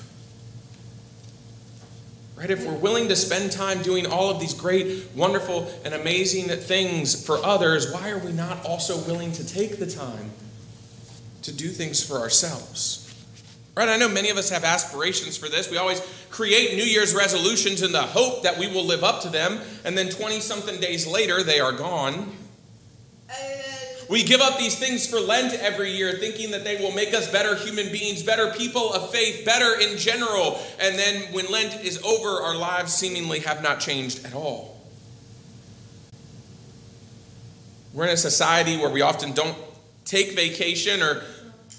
Right? 2.39 2.51
If 2.51 2.65
we're 2.65 2.71
willing 2.71 3.09
to 3.09 3.17
spend 3.17 3.51
time 3.51 3.81
doing 3.81 4.05
all 4.05 4.29
of 4.29 4.39
these 4.39 4.53
great, 4.53 5.07
wonderful, 5.13 5.69
and 5.83 5.93
amazing 5.93 6.47
things 6.47 7.25
for 7.25 7.37
others, 7.43 7.91
why 7.91 8.11
are 8.11 8.17
we 8.17 8.31
not 8.31 8.65
also 8.65 8.97
willing 8.99 9.33
to 9.33 9.45
take 9.45 9.77
the 9.77 9.85
time 9.85 10.31
to 11.41 11.51
do 11.51 11.67
things 11.67 12.01
for 12.01 12.17
ourselves? 12.17 13.05
Right? 13.75 13.89
I 13.89 13.97
know 13.97 14.07
many 14.07 14.29
of 14.29 14.37
us 14.37 14.49
have 14.51 14.63
aspirations 14.63 15.35
for 15.35 15.49
this. 15.49 15.69
We 15.69 15.75
always 15.75 16.01
create 16.29 16.77
New 16.77 16.85
Year's 16.85 17.13
resolutions 17.13 17.81
in 17.81 17.91
the 17.91 18.03
hope 18.03 18.43
that 18.43 18.57
we 18.57 18.67
will 18.67 18.85
live 18.85 19.03
up 19.03 19.21
to 19.23 19.29
them, 19.29 19.59
and 19.83 19.97
then 19.97 20.09
20 20.09 20.39
something 20.39 20.79
days 20.79 21.05
later, 21.05 21.43
they 21.43 21.59
are 21.59 21.73
gone. 21.73 22.37
Uh, 23.29 23.33
We 24.09 24.23
give 24.23 24.41
up 24.41 24.57
these 24.57 24.77
things 24.77 25.05
for 25.05 25.19
Lent 25.19 25.53
every 25.53 25.91
year, 25.91 26.13
thinking 26.13 26.49
that 26.51 26.63
they 26.63 26.77
will 26.77 26.91
make 26.91 27.13
us 27.13 27.31
better 27.31 27.55
human 27.55 27.91
beings, 27.91 28.23
better 28.23 28.51
people 28.51 28.91
of 28.91 29.11
faith, 29.11 29.45
better 29.45 29.79
in 29.79 29.99
general. 29.99 30.59
And 30.79 30.97
then 30.97 31.31
when 31.31 31.45
Lent 31.45 31.85
is 31.85 32.01
over, 32.03 32.41
our 32.41 32.55
lives 32.55 32.91
seemingly 32.91 33.41
have 33.41 33.61
not 33.61 33.79
changed 33.79 34.25
at 34.25 34.33
all. 34.33 34.81
We're 37.93 38.05
in 38.05 38.13
a 38.13 38.17
society 38.17 38.77
where 38.77 38.89
we 38.89 39.01
often 39.01 39.33
don't 39.33 39.57
take 40.05 40.35
vacation 40.35 41.03
or 41.03 41.21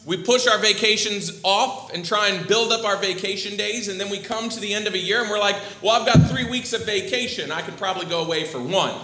we 0.07 0.17
push 0.17 0.47
our 0.47 0.59
vacations 0.59 1.41
off 1.43 1.93
and 1.93 2.05
try 2.05 2.29
and 2.29 2.47
build 2.47 2.73
up 2.73 2.85
our 2.85 2.97
vacation 2.97 3.57
days, 3.57 3.89
and 3.89 4.01
then 4.01 4.09
we 4.09 4.19
come 4.19 4.49
to 4.49 4.61
the 4.61 4.73
end 4.73 4.87
of 4.87 4.95
a 4.95 4.99
year 4.99 5.21
and 5.21 5.29
we're 5.29 5.39
like, 5.39 5.57
well, 5.83 6.01
I've 6.01 6.07
got 6.07 6.31
three 6.31 6.49
weeks 6.49 6.73
of 6.73 6.87
vacation. 6.87 7.51
I 7.51 7.61
could 7.61 7.77
probably 7.77 8.07
go 8.07 8.25
away 8.25 8.45
for 8.45 8.63
one 8.63 8.95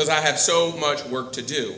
because 0.00 0.08
I 0.08 0.22
have 0.22 0.38
so 0.38 0.72
much 0.78 1.04
work 1.04 1.34
to 1.34 1.42
do. 1.42 1.74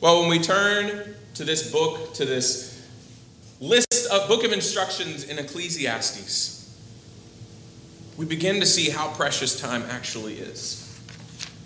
Well, 0.00 0.22
when 0.22 0.30
we 0.30 0.38
turn 0.38 1.14
to 1.34 1.44
this 1.44 1.70
book, 1.70 2.14
to 2.14 2.24
this 2.24 2.82
list 3.60 4.10
of 4.10 4.26
book 4.26 4.42
of 4.42 4.50
instructions 4.50 5.24
in 5.24 5.38
Ecclesiastes, 5.38 6.80
we 8.16 8.24
begin 8.24 8.58
to 8.60 8.64
see 8.64 8.88
how 8.88 9.08
precious 9.08 9.60
time 9.60 9.82
actually 9.90 10.36
is. 10.36 10.98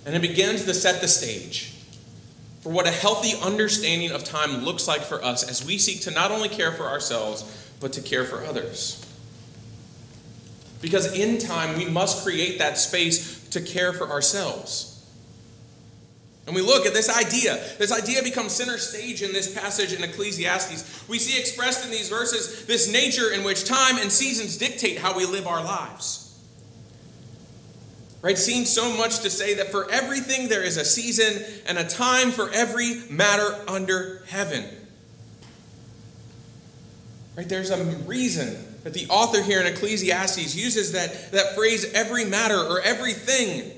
And 0.04 0.16
it 0.16 0.22
begins 0.22 0.64
to 0.64 0.74
set 0.74 1.00
the 1.00 1.06
stage. 1.06 1.74
for 2.60 2.70
what 2.70 2.88
a 2.88 2.90
healthy 2.90 3.34
understanding 3.40 4.10
of 4.10 4.24
time 4.24 4.64
looks 4.64 4.88
like 4.88 5.02
for 5.02 5.24
us 5.24 5.48
as 5.48 5.64
we 5.64 5.78
seek 5.78 6.00
to 6.00 6.10
not 6.10 6.32
only 6.32 6.48
care 6.48 6.72
for 6.72 6.86
ourselves, 6.88 7.44
but 7.78 7.92
to 7.92 8.00
care 8.00 8.24
for 8.24 8.44
others. 8.44 9.06
Because 10.80 11.12
in 11.16 11.38
time, 11.38 11.78
we 11.78 11.84
must 11.84 12.24
create 12.24 12.58
that 12.58 12.76
space 12.76 13.27
to 13.58 13.72
care 13.72 13.92
for 13.92 14.08
ourselves. 14.08 14.94
And 16.46 16.56
we 16.56 16.62
look 16.62 16.86
at 16.86 16.94
this 16.94 17.14
idea. 17.14 17.60
This 17.78 17.92
idea 17.92 18.22
becomes 18.22 18.52
center 18.52 18.78
stage 18.78 19.22
in 19.22 19.34
this 19.34 19.52
passage 19.52 19.92
in 19.92 20.02
Ecclesiastes. 20.02 21.06
We 21.06 21.18
see 21.18 21.38
expressed 21.38 21.84
in 21.84 21.90
these 21.90 22.08
verses 22.08 22.64
this 22.64 22.90
nature 22.90 23.32
in 23.32 23.44
which 23.44 23.66
time 23.66 23.98
and 23.98 24.10
seasons 24.10 24.56
dictate 24.56 24.98
how 24.98 25.14
we 25.14 25.26
live 25.26 25.46
our 25.46 25.62
lives. 25.62 26.24
Right? 28.22 28.38
Seems 28.38 28.70
so 28.70 28.96
much 28.96 29.20
to 29.20 29.30
say 29.30 29.54
that 29.54 29.70
for 29.70 29.90
everything 29.90 30.48
there 30.48 30.64
is 30.64 30.78
a 30.78 30.84
season 30.84 31.44
and 31.66 31.78
a 31.78 31.84
time 31.84 32.30
for 32.30 32.50
every 32.50 33.02
matter 33.10 33.62
under 33.68 34.22
heaven. 34.26 34.64
Right? 37.36 37.48
There's 37.48 37.70
a 37.70 37.84
reason 37.84 38.67
that 38.88 38.94
the 38.94 39.06
author 39.10 39.42
here 39.42 39.60
in 39.60 39.66
Ecclesiastes 39.66 40.56
uses 40.56 40.92
that, 40.92 41.30
that 41.32 41.54
phrase 41.54 41.92
every 41.92 42.24
matter 42.24 42.56
or 42.56 42.80
everything. 42.80 43.70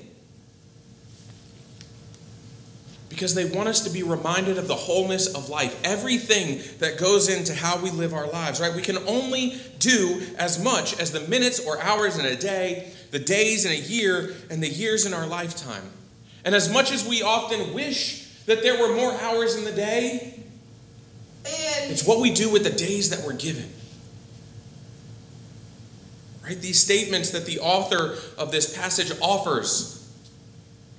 Because 3.09 3.35
they 3.35 3.43
want 3.43 3.67
us 3.67 3.81
to 3.81 3.89
be 3.89 4.03
reminded 4.03 4.57
of 4.57 4.69
the 4.69 4.75
wholeness 4.75 5.35
of 5.35 5.49
life, 5.49 5.77
everything 5.83 6.61
that 6.79 6.97
goes 6.97 7.27
into 7.27 7.53
how 7.53 7.77
we 7.81 7.89
live 7.89 8.13
our 8.13 8.25
lives, 8.27 8.61
right? 8.61 8.73
We 8.73 8.81
can 8.81 8.99
only 8.99 9.59
do 9.79 10.21
as 10.37 10.63
much 10.63 10.97
as 10.97 11.11
the 11.11 11.19
minutes 11.27 11.59
or 11.59 11.81
hours 11.81 12.17
in 12.17 12.25
a 12.25 12.37
day 12.37 12.93
the 13.09 13.19
days 13.19 13.65
in 13.65 13.73
a 13.73 13.75
year, 13.75 14.33
and 14.49 14.63
the 14.63 14.69
years 14.69 15.05
in 15.05 15.13
our 15.13 15.27
lifetime. 15.27 15.83
And 16.45 16.55
as 16.55 16.71
much 16.71 16.89
as 16.93 17.05
we 17.05 17.21
often 17.21 17.73
wish 17.73 18.29
that 18.45 18.63
there 18.63 18.79
were 18.79 18.95
more 18.95 19.11
hours 19.19 19.57
in 19.57 19.65
the 19.65 19.73
day, 19.73 20.39
it's 21.43 22.07
what 22.07 22.21
we 22.21 22.33
do 22.33 22.49
with 22.49 22.63
the 22.63 22.69
days 22.69 23.09
that 23.09 23.25
we're 23.25 23.33
given. 23.33 23.69
Right? 26.51 26.61
These 26.61 26.79
statements 26.79 27.31
that 27.31 27.45
the 27.45 27.59
author 27.59 28.17
of 28.37 28.51
this 28.51 28.75
passage 28.75 29.11
offers 29.21 30.01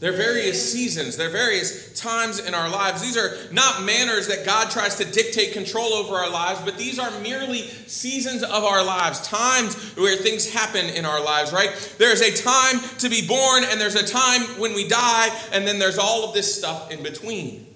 there 0.03 0.13
are 0.13 0.17
various 0.17 0.73
seasons, 0.73 1.17
there 1.17 1.29
are 1.29 1.31
various 1.31 1.93
times 1.93 2.41
in 2.41 2.55
our 2.55 2.69
lives. 2.69 3.03
These 3.03 3.17
are 3.17 3.37
not 3.53 3.85
manners 3.85 4.27
that 4.27 4.45
God 4.45 4.69
tries 4.69 4.97
to 4.97 5.05
dictate 5.05 5.53
control 5.53 5.93
over 5.93 6.17
our 6.17 6.29
lives, 6.29 6.61
but 6.65 6.77
these 6.77 6.99
are 6.99 7.09
merely 7.21 7.69
seasons 7.87 8.43
of 8.43 8.65
our 8.65 8.85
lives, 8.85 9.21
times 9.21 9.77
where 9.95 10.17
things 10.17 10.53
happen 10.53 10.87
in 10.87 11.05
our 11.05 11.25
lives, 11.25 11.53
right? 11.53 11.71
There's 11.99 12.21
a 12.21 12.33
time 12.33 12.81
to 12.99 13.09
be 13.09 13.25
born, 13.25 13.63
and 13.63 13.81
there's 13.81 13.95
a 13.95 14.05
time 14.05 14.41
when 14.59 14.75
we 14.75 14.89
die, 14.89 15.29
and 15.53 15.65
then 15.65 15.79
there's 15.79 15.99
all 15.99 16.25
of 16.25 16.35
this 16.35 16.53
stuff 16.53 16.91
in 16.91 17.05
between. 17.05 17.72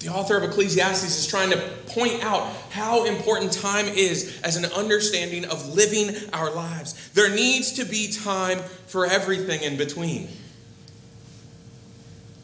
The 0.00 0.08
author 0.08 0.38
of 0.38 0.44
Ecclesiastes 0.44 1.18
is 1.18 1.26
trying 1.26 1.50
to 1.50 1.58
point 1.88 2.24
out 2.24 2.50
how 2.70 3.04
important 3.04 3.52
time 3.52 3.86
is 3.86 4.40
as 4.42 4.56
an 4.56 4.64
understanding 4.72 5.44
of 5.44 5.74
living 5.74 6.16
our 6.32 6.50
lives. 6.50 7.10
There 7.10 7.28
needs 7.28 7.72
to 7.72 7.84
be 7.84 8.10
time 8.10 8.60
for 8.86 9.04
everything 9.04 9.62
in 9.62 9.76
between. 9.76 10.28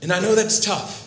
And 0.02 0.12
I 0.12 0.20
know 0.20 0.34
that's 0.34 0.60
tough. 0.60 1.04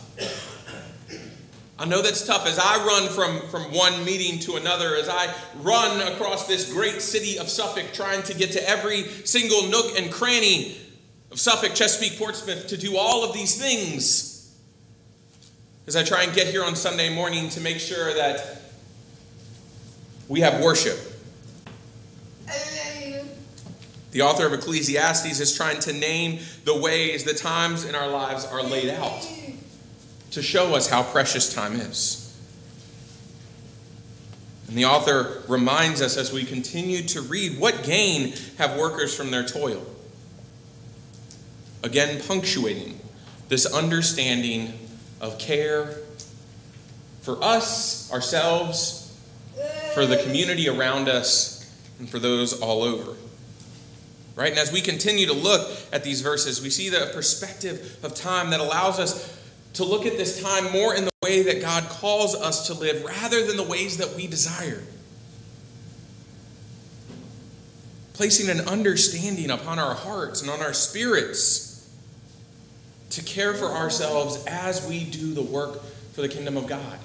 I 1.77 1.85
know 1.85 2.01
that's 2.01 2.25
tough 2.25 2.47
as 2.47 2.57
I 2.57 2.83
run 2.83 3.07
from, 3.09 3.47
from 3.49 3.71
one 3.71 4.03
meeting 4.03 4.39
to 4.39 4.55
another, 4.55 4.95
as 4.95 5.07
I 5.07 5.31
run 5.57 6.01
across 6.11 6.47
this 6.47 6.73
great 6.73 7.01
city 7.01 7.37
of 7.37 7.47
Suffolk, 7.47 7.93
trying 7.93 8.23
to 8.23 8.33
get 8.33 8.51
to 8.53 8.69
every 8.69 9.03
single 9.03 9.67
nook 9.69 9.97
and 9.97 10.11
cranny 10.11 10.75
of 11.31 11.39
Suffolk, 11.39 11.75
Chesapeake, 11.75 12.17
Portsmouth, 12.17 12.67
to 12.67 12.75
do 12.75 12.97
all 12.97 13.23
of 13.23 13.33
these 13.33 13.61
things 13.61 14.38
as 15.89 15.95
I 15.95 16.03
try 16.03 16.21
and 16.21 16.35
get 16.35 16.45
here 16.45 16.63
on 16.63 16.75
Sunday 16.75 17.11
morning 17.11 17.49
to 17.49 17.61
make 17.61 17.79
sure 17.79 18.13
that 18.13 18.61
we 20.27 20.41
have 20.41 20.61
worship. 20.61 20.99
The 24.11 24.21
author 24.21 24.45
of 24.45 24.53
Ecclesiastes 24.53 25.39
is 25.39 25.55
trying 25.55 25.79
to 25.79 25.93
name 25.93 26.41
the 26.63 26.77
ways, 26.77 27.23
the 27.23 27.33
times 27.33 27.85
in 27.85 27.95
our 27.95 28.07
lives 28.07 28.45
are 28.45 28.61
laid 28.61 28.89
out 28.89 29.27
to 30.29 30.43
show 30.43 30.75
us 30.75 30.87
how 30.87 31.01
precious 31.01 31.51
time 31.51 31.73
is. 31.73 32.39
And 34.67 34.77
the 34.77 34.85
author 34.85 35.41
reminds 35.47 36.03
us 36.03 36.17
as 36.17 36.31
we 36.31 36.43
continue 36.43 37.01
to 37.01 37.21
read 37.21 37.59
what 37.59 37.81
gain 37.81 38.35
have 38.59 38.77
workers 38.77 39.17
from 39.17 39.31
their 39.31 39.43
toil? 39.43 39.83
Again, 41.81 42.21
punctuating 42.21 42.99
this 43.47 43.65
understanding 43.65 44.88
of 45.21 45.37
care 45.37 45.97
for 47.21 47.43
us, 47.43 48.11
ourselves, 48.11 49.17
for 49.93 50.05
the 50.05 50.17
community 50.17 50.69
around 50.69 51.09
us, 51.09 51.71
and 51.99 52.09
for 52.09 52.19
those 52.19 52.59
all 52.61 52.83
over. 52.83 53.15
Right? 54.35 54.51
And 54.51 54.59
as 54.59 54.71
we 54.71 54.81
continue 54.81 55.27
to 55.27 55.33
look 55.33 55.69
at 55.91 56.03
these 56.03 56.21
verses, 56.21 56.61
we 56.61 56.69
see 56.69 56.89
the 56.89 57.11
perspective 57.13 57.99
of 58.03 58.15
time 58.15 58.51
that 58.51 58.59
allows 58.59 58.99
us 58.99 59.37
to 59.73 59.83
look 59.83 60.05
at 60.05 60.17
this 60.17 60.41
time 60.41 60.71
more 60.71 60.95
in 60.95 61.05
the 61.05 61.11
way 61.21 61.43
that 61.43 61.61
God 61.61 61.83
calls 61.89 62.35
us 62.35 62.67
to 62.67 62.73
live 62.73 63.03
rather 63.03 63.45
than 63.45 63.57
the 63.57 63.63
ways 63.63 63.97
that 63.97 64.15
we 64.15 64.27
desire. 64.27 64.81
Placing 68.13 68.49
an 68.49 68.67
understanding 68.67 69.51
upon 69.51 69.77
our 69.77 69.93
hearts 69.93 70.41
and 70.41 70.49
on 70.49 70.61
our 70.61 70.73
spirits 70.73 71.68
to 73.09 73.23
care 73.23 73.53
for 73.53 73.67
ourselves 73.67 74.43
as 74.45 74.85
we 74.87 75.03
do 75.03 75.33
the 75.33 75.41
work 75.41 75.81
for 76.13 76.21
the 76.21 76.29
kingdom 76.29 76.57
of 76.57 76.67
God. 76.67 76.99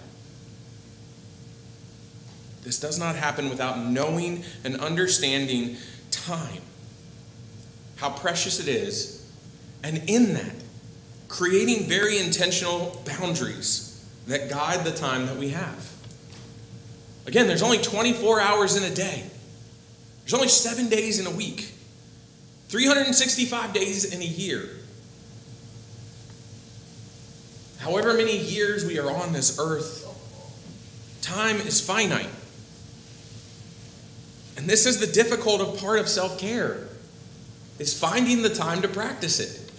This 2.63 2.81
does 2.81 2.99
not 2.99 3.15
happen 3.15 3.51
without 3.51 3.79
knowing 3.79 4.45
and 4.65 4.81
understanding 4.81 5.77
time, 6.11 6.63
how 7.97 8.11
precious 8.11 8.59
it 8.59 8.69
is, 8.69 9.31
and 9.83 10.03
in 10.09 10.35
that, 10.35 10.55
creating 11.29 11.89
very 11.89 12.19
intentional 12.19 13.03
boundaries 13.05 14.07
that 14.27 14.49
guide 14.49 14.85
the 14.85 14.93
time 14.93 15.27
that 15.27 15.37
we 15.37 15.51
have. 15.51 15.93
Again, 17.27 17.47
there's 17.47 17.63
only 17.63 17.79
24 17.79 18.41
hours 18.41 18.77
in 18.77 18.91
a 18.91 18.95
day, 18.95 19.25
there's 20.23 20.35
only 20.35 20.49
seven 20.49 20.89
days 20.89 21.21
in 21.21 21.27
a 21.27 21.31
week, 21.31 21.71
365 22.69 23.73
days 23.75 24.13
in 24.15 24.23
a 24.23 24.25
year. 24.25 24.71
However 27.85 28.15
many 28.15 28.39
years 28.39 28.83
we 28.87 28.99
are 28.99 29.11
on 29.11 29.35
this 29.35 29.59
earth, 29.61 30.09
time 31.21 31.57
is 31.57 31.83
finite. 31.83 32.31
And 34.57 34.67
this 34.67 34.87
is 34.87 35.01
the 35.01 35.07
difficult 35.07 35.79
part 35.79 35.99
of 35.99 36.09
self-care 36.09 36.89
is 37.79 37.99
finding 37.99 38.41
the 38.41 38.49
time 38.49 38.81
to 38.81 38.89
practice 38.89 39.39
it. 39.39 39.71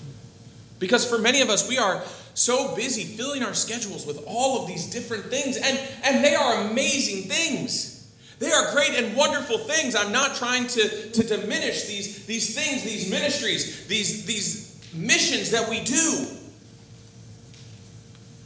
Because 0.78 1.04
for 1.10 1.18
many 1.18 1.42
of 1.42 1.50
us, 1.50 1.68
we 1.68 1.80
are 1.80 2.04
so 2.36 2.76
busy 2.76 3.06
filling 3.06 3.42
our 3.42 3.56
schedules 3.56 4.06
with 4.06 4.24
all 4.28 4.62
of 4.62 4.68
these 4.68 4.86
different 4.92 5.26
things, 5.26 5.58
and, 5.58 5.80
and 6.04 6.24
they 6.24 6.36
are 6.36 6.70
amazing 6.70 7.28
things. 7.28 8.08
They 8.38 8.52
are 8.52 8.72
great 8.74 8.92
and 8.92 9.18
wonderful 9.18 9.58
things. 9.58 9.96
I'm 9.96 10.12
not 10.12 10.36
trying 10.36 10.68
to, 10.68 11.10
to 11.10 11.24
diminish 11.24 11.86
these, 11.86 12.28
these 12.28 12.54
things, 12.54 12.84
these 12.84 13.10
ministries, 13.10 13.88
these, 13.88 14.26
these 14.28 14.94
missions 14.94 15.50
that 15.50 15.68
we 15.68 15.84
do. 15.84 16.28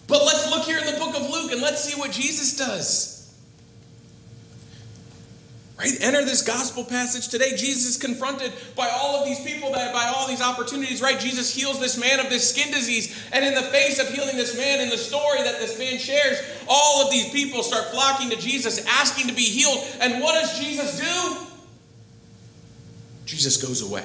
But 0.09 0.25
let's 0.25 0.49
look 0.49 0.63
here 0.63 0.79
in 0.79 0.85
the 0.85 0.99
book 0.99 1.15
of 1.15 1.29
Luke 1.29 1.51
and 1.51 1.61
let's 1.61 1.83
see 1.83 1.97
what 1.97 2.11
Jesus 2.11 2.57
does. 2.57 3.15
Right? 5.77 5.93
Enter 6.01 6.25
this 6.25 6.41
gospel 6.41 6.83
passage 6.83 7.29
today. 7.29 7.55
Jesus 7.55 7.85
is 7.85 7.97
confronted 7.97 8.51
by 8.75 8.89
all 8.89 9.15
of 9.15 9.25
these 9.25 9.39
people, 9.39 9.71
that 9.71 9.93
by 9.93 10.11
all 10.13 10.27
these 10.27 10.41
opportunities, 10.41 11.01
right? 11.01 11.17
Jesus 11.17 11.55
heals 11.55 11.79
this 11.79 11.97
man 11.97 12.19
of 12.19 12.29
this 12.29 12.49
skin 12.49 12.73
disease. 12.73 13.17
And 13.31 13.45
in 13.45 13.53
the 13.53 13.61
face 13.61 13.97
of 13.97 14.09
healing 14.09 14.35
this 14.35 14.57
man, 14.57 14.81
in 14.81 14.89
the 14.89 14.97
story 14.97 15.41
that 15.43 15.59
this 15.59 15.79
man 15.79 15.97
shares, 15.97 16.37
all 16.67 17.05
of 17.05 17.11
these 17.11 17.29
people 17.29 17.63
start 17.63 17.85
flocking 17.91 18.29
to 18.31 18.35
Jesus, 18.35 18.85
asking 18.85 19.27
to 19.27 19.33
be 19.33 19.43
healed. 19.43 19.79
And 20.01 20.21
what 20.21 20.33
does 20.33 20.59
Jesus 20.59 20.99
do? 20.99 21.45
Jesus 23.25 23.55
goes 23.55 23.81
away. 23.81 24.03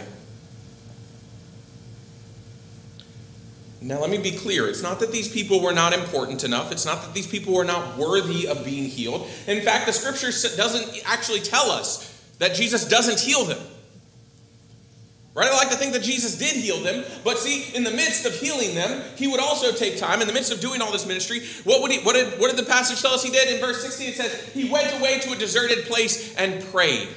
Now, 3.85 4.00
let 4.00 4.09
me 4.09 4.17
be 4.17 4.31
clear. 4.31 4.67
It's 4.67 4.83
not 4.83 4.99
that 5.00 5.12
these 5.12 5.29
people 5.29 5.61
were 5.61 5.75
not 5.75 5.93
important 5.93 6.43
enough. 6.43 6.73
It's 6.73 6.87
not 6.87 7.03
that 7.03 7.12
these 7.12 7.26
people 7.26 7.53
were 7.53 7.67
not 7.67 7.99
worthy 7.99 8.49
of 8.49 8.64
being 8.64 8.85
healed. 8.85 9.29
In 9.47 9.61
fact, 9.61 9.85
the 9.85 9.93
scripture 9.93 10.29
doesn't 10.57 11.03
actually 11.05 11.41
tell 11.41 11.71
us 11.71 12.11
that 12.38 12.55
Jesus 12.55 12.88
doesn't 12.88 13.21
heal 13.21 13.45
them. 13.45 13.61
Right? 15.35 15.50
I 15.50 15.57
like 15.57 15.69
to 15.69 15.76
think 15.76 15.93
that 15.93 16.03
Jesus 16.03 16.38
did 16.38 16.57
heal 16.57 16.79
them, 16.79 17.05
but 17.25 17.38
see, 17.38 17.76
in 17.76 17.85
the 17.85 17.91
midst 17.91 18.25
of 18.25 18.33
healing 18.33 18.75
them, 18.75 19.03
he 19.17 19.26
would 19.26 19.41
also 19.41 19.71
take 19.71 19.99
time. 19.99 20.23
In 20.23 20.29
the 20.29 20.33
midst 20.33 20.50
of 20.50 20.61
doing 20.61 20.81
all 20.81 20.91
this 20.91 21.07
ministry, 21.07 21.43
what, 21.64 21.83
would 21.83 21.91
he, 21.91 21.99
what, 21.99 22.14
did, 22.14 22.41
what 22.41 22.49
did 22.49 22.64
the 22.64 22.71
passage 22.71 23.03
tell 23.03 23.12
us 23.12 23.23
he 23.23 23.31
did? 23.31 23.53
In 23.53 23.61
verse 23.61 23.83
16, 23.83 24.09
it 24.09 24.14
says, 24.14 24.49
He 24.55 24.71
went 24.71 24.99
away 24.99 25.19
to 25.19 25.33
a 25.33 25.37
deserted 25.37 25.85
place 25.85 26.35
and 26.37 26.64
prayed. 26.67 27.09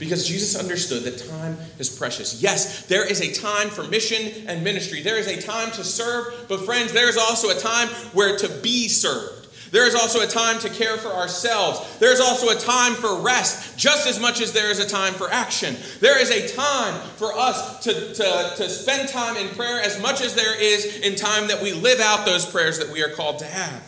Because 0.00 0.26
Jesus 0.26 0.58
understood 0.58 1.04
that 1.04 1.18
time 1.28 1.58
is 1.78 1.90
precious. 1.90 2.42
Yes, 2.42 2.86
there 2.86 3.06
is 3.06 3.20
a 3.20 3.32
time 3.38 3.68
for 3.68 3.84
mission 3.84 4.48
and 4.48 4.64
ministry. 4.64 5.02
There 5.02 5.18
is 5.18 5.28
a 5.28 5.40
time 5.40 5.70
to 5.72 5.84
serve, 5.84 6.46
but 6.48 6.64
friends, 6.64 6.94
there 6.94 7.08
is 7.08 7.18
also 7.18 7.50
a 7.50 7.54
time 7.54 7.88
where 8.14 8.36
to 8.38 8.48
be 8.48 8.88
served. 8.88 9.36
There 9.70 9.86
is 9.86 9.94
also 9.94 10.22
a 10.22 10.26
time 10.26 10.58
to 10.60 10.70
care 10.70 10.96
for 10.96 11.10
ourselves. 11.10 11.98
There 11.98 12.12
is 12.12 12.18
also 12.18 12.48
a 12.48 12.58
time 12.58 12.94
for 12.94 13.20
rest, 13.20 13.78
just 13.78 14.08
as 14.08 14.18
much 14.18 14.40
as 14.40 14.52
there 14.52 14.70
is 14.70 14.80
a 14.80 14.88
time 14.88 15.12
for 15.12 15.30
action. 15.30 15.76
There 16.00 16.18
is 16.18 16.30
a 16.30 16.48
time 16.56 16.94
for 17.16 17.32
us 17.34 17.84
to, 17.84 17.92
to, 17.92 18.52
to 18.56 18.68
spend 18.70 19.10
time 19.10 19.36
in 19.36 19.48
prayer 19.54 19.80
as 19.82 20.00
much 20.00 20.22
as 20.22 20.34
there 20.34 20.60
is 20.60 21.00
in 21.00 21.14
time 21.14 21.46
that 21.48 21.62
we 21.62 21.72
live 21.72 22.00
out 22.00 22.24
those 22.24 22.46
prayers 22.46 22.78
that 22.78 22.90
we 22.90 23.04
are 23.04 23.10
called 23.10 23.38
to 23.40 23.44
have. 23.44 23.86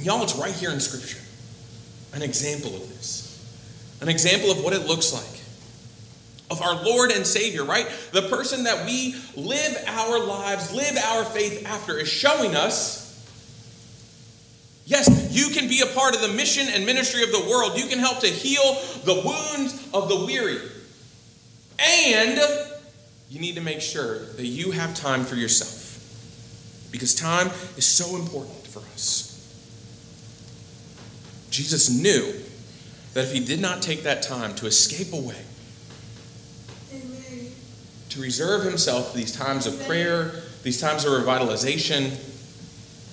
Y'all, 0.00 0.22
it's 0.24 0.34
right 0.34 0.52
here 0.52 0.70
in 0.70 0.80
Scripture 0.80 1.18
an 2.12 2.22
example 2.22 2.74
of 2.74 2.88
this 2.88 3.19
an 4.00 4.08
example 4.08 4.50
of 4.50 4.62
what 4.62 4.72
it 4.72 4.86
looks 4.86 5.12
like. 5.12 5.40
Of 6.50 6.62
our 6.62 6.82
Lord 6.84 7.12
and 7.12 7.24
Savior, 7.24 7.64
right? 7.64 7.86
The 8.12 8.22
person 8.22 8.64
that 8.64 8.84
we 8.84 9.14
live 9.36 9.76
our 9.86 10.18
lives, 10.18 10.72
live 10.72 10.96
our 10.96 11.24
faith 11.24 11.64
after, 11.66 11.96
is 11.96 12.08
showing 12.08 12.56
us 12.56 13.00
yes, 14.90 15.28
you 15.30 15.54
can 15.54 15.68
be 15.68 15.80
a 15.80 15.86
part 15.94 16.16
of 16.16 16.20
the 16.20 16.28
mission 16.28 16.66
and 16.68 16.84
ministry 16.84 17.22
of 17.22 17.30
the 17.30 17.46
world. 17.48 17.78
You 17.78 17.86
can 17.86 18.00
help 18.00 18.18
to 18.20 18.26
heal 18.26 18.74
the 19.04 19.14
wounds 19.24 19.88
of 19.94 20.08
the 20.08 20.26
weary. 20.26 20.58
And 21.78 22.40
you 23.30 23.40
need 23.40 23.54
to 23.54 23.60
make 23.60 23.80
sure 23.80 24.18
that 24.18 24.46
you 24.46 24.72
have 24.72 24.94
time 24.94 25.24
for 25.24 25.36
yourself. 25.36 25.86
Because 26.90 27.14
time 27.14 27.46
is 27.76 27.86
so 27.86 28.16
important 28.16 28.66
for 28.66 28.80
us. 28.80 29.28
Jesus 31.50 31.88
knew 31.88 32.34
that 33.14 33.24
if 33.24 33.32
he 33.32 33.40
did 33.40 33.60
not 33.60 33.82
take 33.82 34.02
that 34.02 34.22
time 34.22 34.54
to 34.56 34.66
escape 34.66 35.12
away, 35.12 35.42
to 38.10 38.20
reserve 38.20 38.64
himself 38.64 39.14
these 39.14 39.32
times 39.34 39.66
of 39.66 39.86
prayer, 39.86 40.32
these 40.62 40.80
times 40.80 41.04
of 41.04 41.12
revitalization, 41.12 42.10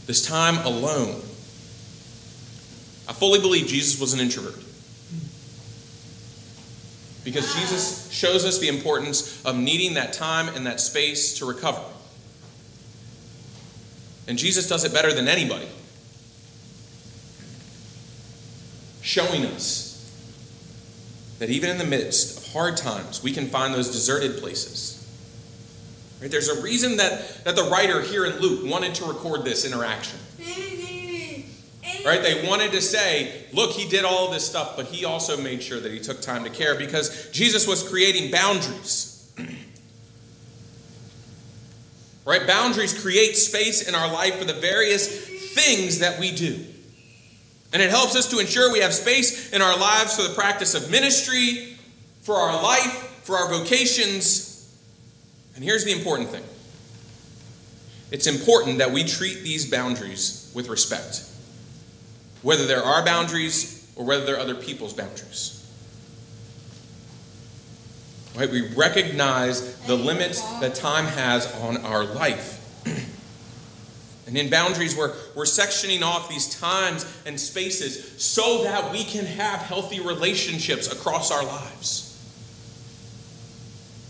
this 0.05 0.25
time 0.25 0.57
alone, 0.65 1.21
I 3.07 3.13
fully 3.13 3.39
believe 3.39 3.67
Jesus 3.67 3.99
was 3.99 4.13
an 4.13 4.19
introvert. 4.19 4.55
Because 7.23 7.53
Jesus 7.55 8.09
shows 8.11 8.45
us 8.45 8.59
the 8.59 8.69
importance 8.69 9.43
of 9.45 9.57
needing 9.57 9.95
that 9.95 10.13
time 10.13 10.47
and 10.49 10.65
that 10.65 10.79
space 10.79 11.37
to 11.39 11.45
recover. 11.45 11.83
And 14.27 14.37
Jesus 14.37 14.67
does 14.67 14.83
it 14.83 14.93
better 14.93 15.13
than 15.13 15.27
anybody. 15.27 15.67
Showing 19.01 19.45
us 19.45 19.86
that 21.39 21.49
even 21.49 21.69
in 21.69 21.77
the 21.77 21.85
midst 21.85 22.37
of 22.37 22.53
hard 22.53 22.77
times, 22.77 23.23
we 23.23 23.31
can 23.31 23.47
find 23.47 23.73
those 23.73 23.91
deserted 23.91 24.37
places. 24.37 24.93
Right? 26.21 26.31
There's 26.31 26.49
a 26.49 26.61
reason 26.61 26.97
that, 26.97 27.43
that 27.43 27.55
the 27.55 27.63
writer 27.63 28.01
here 28.01 28.25
in 28.25 28.39
Luke 28.39 28.69
wanted 28.69 28.95
to 28.95 29.05
record 29.05 29.43
this 29.43 29.65
interaction. 29.65 30.19
Right? 32.05 32.21
They 32.21 32.47
wanted 32.47 32.71
to 32.71 32.81
say, 32.81 33.45
look, 33.53 33.71
he 33.71 33.87
did 33.89 34.05
all 34.05 34.31
this 34.31 34.47
stuff, 34.47 34.75
but 34.77 34.87
he 34.87 35.05
also 35.05 35.41
made 35.41 35.61
sure 35.61 35.79
that 35.79 35.91
he 35.91 35.99
took 35.99 36.21
time 36.21 36.43
to 36.43 36.49
care 36.49 36.75
because 36.75 37.29
Jesus 37.31 37.67
was 37.67 37.87
creating 37.87 38.31
boundaries. 38.31 39.29
right? 42.25 42.47
Boundaries 42.47 42.99
create 42.99 43.35
space 43.35 43.87
in 43.87 43.93
our 43.93 44.11
life 44.11 44.35
for 44.35 44.45
the 44.45 44.53
various 44.53 45.07
things 45.53 45.99
that 45.99 46.19
we 46.19 46.31
do. 46.31 46.65
And 47.73 47.81
it 47.81 47.89
helps 47.89 48.15
us 48.15 48.29
to 48.31 48.39
ensure 48.39 48.71
we 48.71 48.79
have 48.79 48.93
space 48.93 49.51
in 49.51 49.61
our 49.61 49.77
lives 49.77 50.15
for 50.15 50.27
the 50.27 50.33
practice 50.33 50.73
of 50.73 50.89
ministry, 50.89 51.75
for 52.21 52.35
our 52.35 52.61
life, 52.63 53.21
for 53.23 53.35
our 53.35 53.49
vocations. 53.49 54.77
And 55.55 55.63
here's 55.63 55.83
the 55.83 55.91
important 55.91 56.29
thing 56.29 56.43
it's 58.11 58.27
important 58.27 58.77
that 58.77 58.91
we 58.91 59.03
treat 59.03 59.43
these 59.43 59.69
boundaries 59.69 60.51
with 60.55 60.69
respect, 60.69 61.25
whether 62.41 62.65
they're 62.65 62.83
our 62.83 63.03
boundaries 63.03 63.91
or 63.97 64.05
whether 64.05 64.25
they're 64.25 64.39
other 64.39 64.55
people's 64.55 64.93
boundaries. 64.93 65.53
Right? 68.35 68.49
We 68.49 68.73
recognize 68.75 69.75
the 69.87 69.95
limits 69.95 70.41
that 70.59 70.75
time 70.75 71.05
has 71.05 71.51
on 71.55 71.77
our 71.77 72.05
life. 72.05 72.56
And 74.27 74.37
in 74.37 74.49
boundaries, 74.49 74.95
we're, 74.95 75.13
we're 75.35 75.45
sectioning 75.45 76.01
off 76.03 76.27
these 76.27 76.53
times 76.59 77.05
and 77.25 77.39
spaces 77.39 78.21
so 78.21 78.63
that 78.65 78.91
we 78.91 79.05
can 79.05 79.25
have 79.25 79.61
healthy 79.61 80.01
relationships 80.01 80.91
across 80.91 81.31
our 81.31 81.45
lives. 81.45 82.03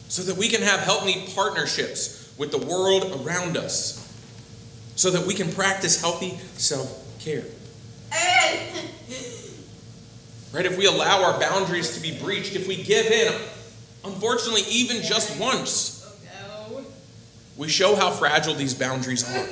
So 0.10 0.24
that 0.24 0.36
we 0.36 0.50
can 0.50 0.64
have 0.64 0.80
healthy 0.80 1.32
partnerships 1.36 2.34
with 2.36 2.50
the 2.50 2.58
world 2.58 3.24
around 3.24 3.58
us. 3.58 4.04
So 4.96 5.12
that 5.12 5.28
we 5.28 5.36
can 5.36 5.52
practice 5.52 6.02
healthy 6.02 6.40
self 6.56 7.06
care. 7.20 7.44
right? 10.52 10.66
If 10.66 10.80
we 10.80 10.88
allow 10.88 11.26
our 11.26 11.40
boundaries 11.40 11.96
to 11.96 12.02
be 12.02 12.18
breached, 12.18 12.56
if 12.56 12.68
we 12.68 12.82
give 12.82 13.06
in, 13.06 13.32
unfortunately, 14.04 14.64
even 14.68 15.04
just 15.04 15.40
once, 15.40 16.04
oh, 16.42 16.84
we 17.56 17.68
show 17.68 17.96
how 17.96 18.10
fragile 18.10 18.56
these 18.56 18.74
boundaries 18.74 19.24
are 19.24 19.48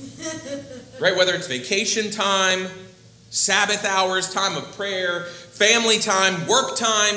right? 1.00 1.16
Whether 1.16 1.34
it's 1.34 1.46
vacation 1.46 2.10
time, 2.10 2.68
Sabbath 3.30 3.84
hours, 3.84 4.32
time 4.32 4.56
of 4.56 4.76
prayer, 4.76 5.24
family 5.24 5.98
time, 5.98 6.46
work 6.46 6.76
time. 6.76 7.16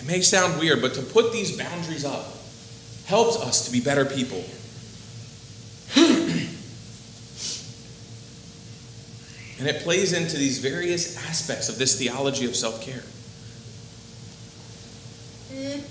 It 0.00 0.06
may 0.06 0.20
sound 0.20 0.58
weird, 0.58 0.80
but 0.80 0.94
to 0.94 1.02
put 1.02 1.32
these 1.32 1.56
boundaries 1.56 2.04
up 2.04 2.26
helps 3.06 3.40
us 3.40 3.66
to 3.66 3.72
be 3.72 3.80
better 3.80 4.04
people. 4.04 4.44
and 9.58 9.66
it 9.66 9.82
plays 9.82 10.12
into 10.12 10.36
these 10.36 10.58
various 10.58 11.16
aspects 11.28 11.68
of 11.68 11.78
this 11.78 11.98
theology 11.98 12.46
of 12.46 12.54
self 12.54 12.82
care. 12.82 13.02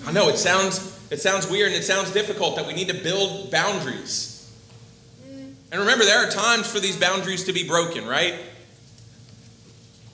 I 0.06 0.12
know 0.12 0.30
it 0.30 0.38
sounds 0.38 0.97
it 1.10 1.22
sounds 1.22 1.50
weird 1.50 1.72
and 1.72 1.76
it 1.76 1.84
sounds 1.84 2.12
difficult 2.12 2.56
that 2.58 2.68
we 2.68 2.74
need 2.74 2.90
to 2.90 3.04
build 3.04 3.52
boundaries. 3.52 4.34
And 5.72 5.82
remember, 5.82 6.06
there 6.06 6.26
are 6.26 6.30
times 6.30 6.72
for 6.72 6.80
these 6.80 6.98
boundaries 6.98 7.44
to 7.46 7.54
be 7.54 7.68
broken, 7.68 8.06
right? 8.08 8.36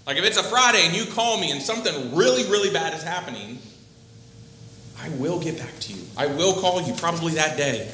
Like 0.06 0.18
if 0.18 0.24
it's 0.24 0.38
a 0.38 0.44
Friday 0.44 0.86
and 0.86 0.96
you 0.96 1.06
call 1.06 1.40
me 1.40 1.52
and 1.52 1.62
something 1.62 2.16
really, 2.16 2.44
really 2.50 2.72
bad 2.72 2.94
is 2.94 3.04
happening, 3.04 3.60
I 5.00 5.10
will 5.10 5.40
get 5.40 5.58
back 5.58 5.80
to 5.82 5.94
you. 5.94 6.02
I 6.18 6.28
will 6.28 6.54
call 6.54 6.82
you 6.82 6.94
probably 6.94 7.34
that 7.34 7.58
day. 7.58 7.92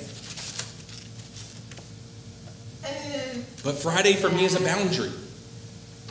But 3.63 3.75
Friday 3.75 4.13
for 4.13 4.29
me 4.29 4.45
is 4.45 4.55
a 4.55 4.63
boundary. 4.63 5.11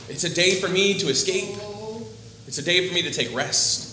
It's 0.07 0.23
a 0.23 0.33
day 0.33 0.55
for 0.55 0.67
me 0.67 0.97
to 0.99 1.07
escape, 1.07 1.55
it's 2.47 2.57
a 2.57 2.63
day 2.63 2.87
for 2.87 2.93
me 2.93 3.01
to 3.03 3.11
take 3.11 3.35
rest. 3.35 3.88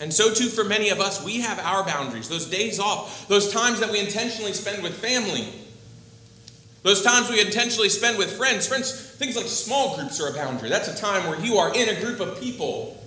And 0.00 0.12
so, 0.12 0.32
too, 0.32 0.48
for 0.48 0.62
many 0.62 0.90
of 0.90 1.00
us, 1.00 1.24
we 1.24 1.40
have 1.40 1.58
our 1.58 1.84
boundaries, 1.84 2.28
those 2.28 2.46
days 2.46 2.78
off, 2.78 3.26
those 3.26 3.52
times 3.52 3.80
that 3.80 3.90
we 3.90 3.98
intentionally 3.98 4.52
spend 4.52 4.82
with 4.82 4.94
family, 4.94 5.48
those 6.82 7.02
times 7.02 7.28
we 7.28 7.40
intentionally 7.40 7.88
spend 7.88 8.18
with 8.18 8.36
friends. 8.36 8.66
Friends, 8.66 8.92
things 8.92 9.36
like 9.36 9.46
small 9.46 9.96
groups 9.96 10.20
are 10.20 10.28
a 10.28 10.32
boundary. 10.32 10.68
That's 10.68 10.88
a 10.88 10.96
time 10.96 11.28
where 11.28 11.38
you 11.40 11.56
are 11.56 11.74
in 11.74 11.88
a 11.88 12.00
group 12.00 12.20
of 12.20 12.40
people. 12.40 13.02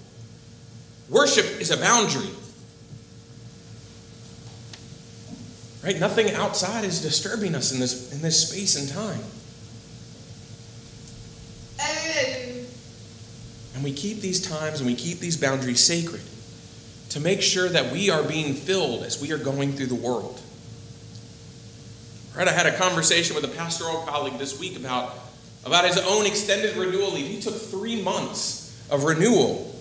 Worship 1.10 1.46
is 1.60 1.72
a 1.72 1.78
boundary. 1.78 2.30
Right? 5.84 6.00
Nothing 6.00 6.32
outside 6.32 6.84
is 6.84 7.02
disturbing 7.02 7.56
us 7.56 7.72
in 7.72 7.80
this, 7.80 8.14
in 8.14 8.22
this 8.22 8.48
space 8.48 8.76
and 8.76 8.90
time. 8.90 9.24
And 13.74 13.84
we 13.84 13.94
keep 13.94 14.22
these 14.22 14.40
times 14.40 14.80
and 14.80 14.86
we 14.86 14.96
keep 14.96 15.20
these 15.20 15.38
boundaries 15.38 15.84
sacred 15.84 16.22
to 17.12 17.20
make 17.20 17.42
sure 17.42 17.68
that 17.68 17.92
we 17.92 18.10
are 18.10 18.24
being 18.24 18.54
filled 18.54 19.04
as 19.04 19.22
we 19.22 19.34
are 19.34 19.38
going 19.38 19.74
through 19.74 19.88
the 19.88 19.96
world. 19.96 20.40
Right, 22.34 22.48
I 22.48 22.54
had 22.54 22.66
a 22.66 22.78
conversation 22.78 23.36
with 23.36 23.44
a 23.44 23.50
pastoral 23.50 24.04
colleague 24.04 24.38
this 24.38 24.58
week 24.58 24.78
about, 24.78 25.14
about 25.66 25.84
his 25.84 25.98
own 25.98 26.26
extended 26.26 26.78
renewal 26.78 27.12
leave. 27.12 27.28
He 27.28 27.42
took 27.42 27.56
three 27.56 28.02
months 28.02 28.88
of 28.90 29.04
renewal. 29.04 29.76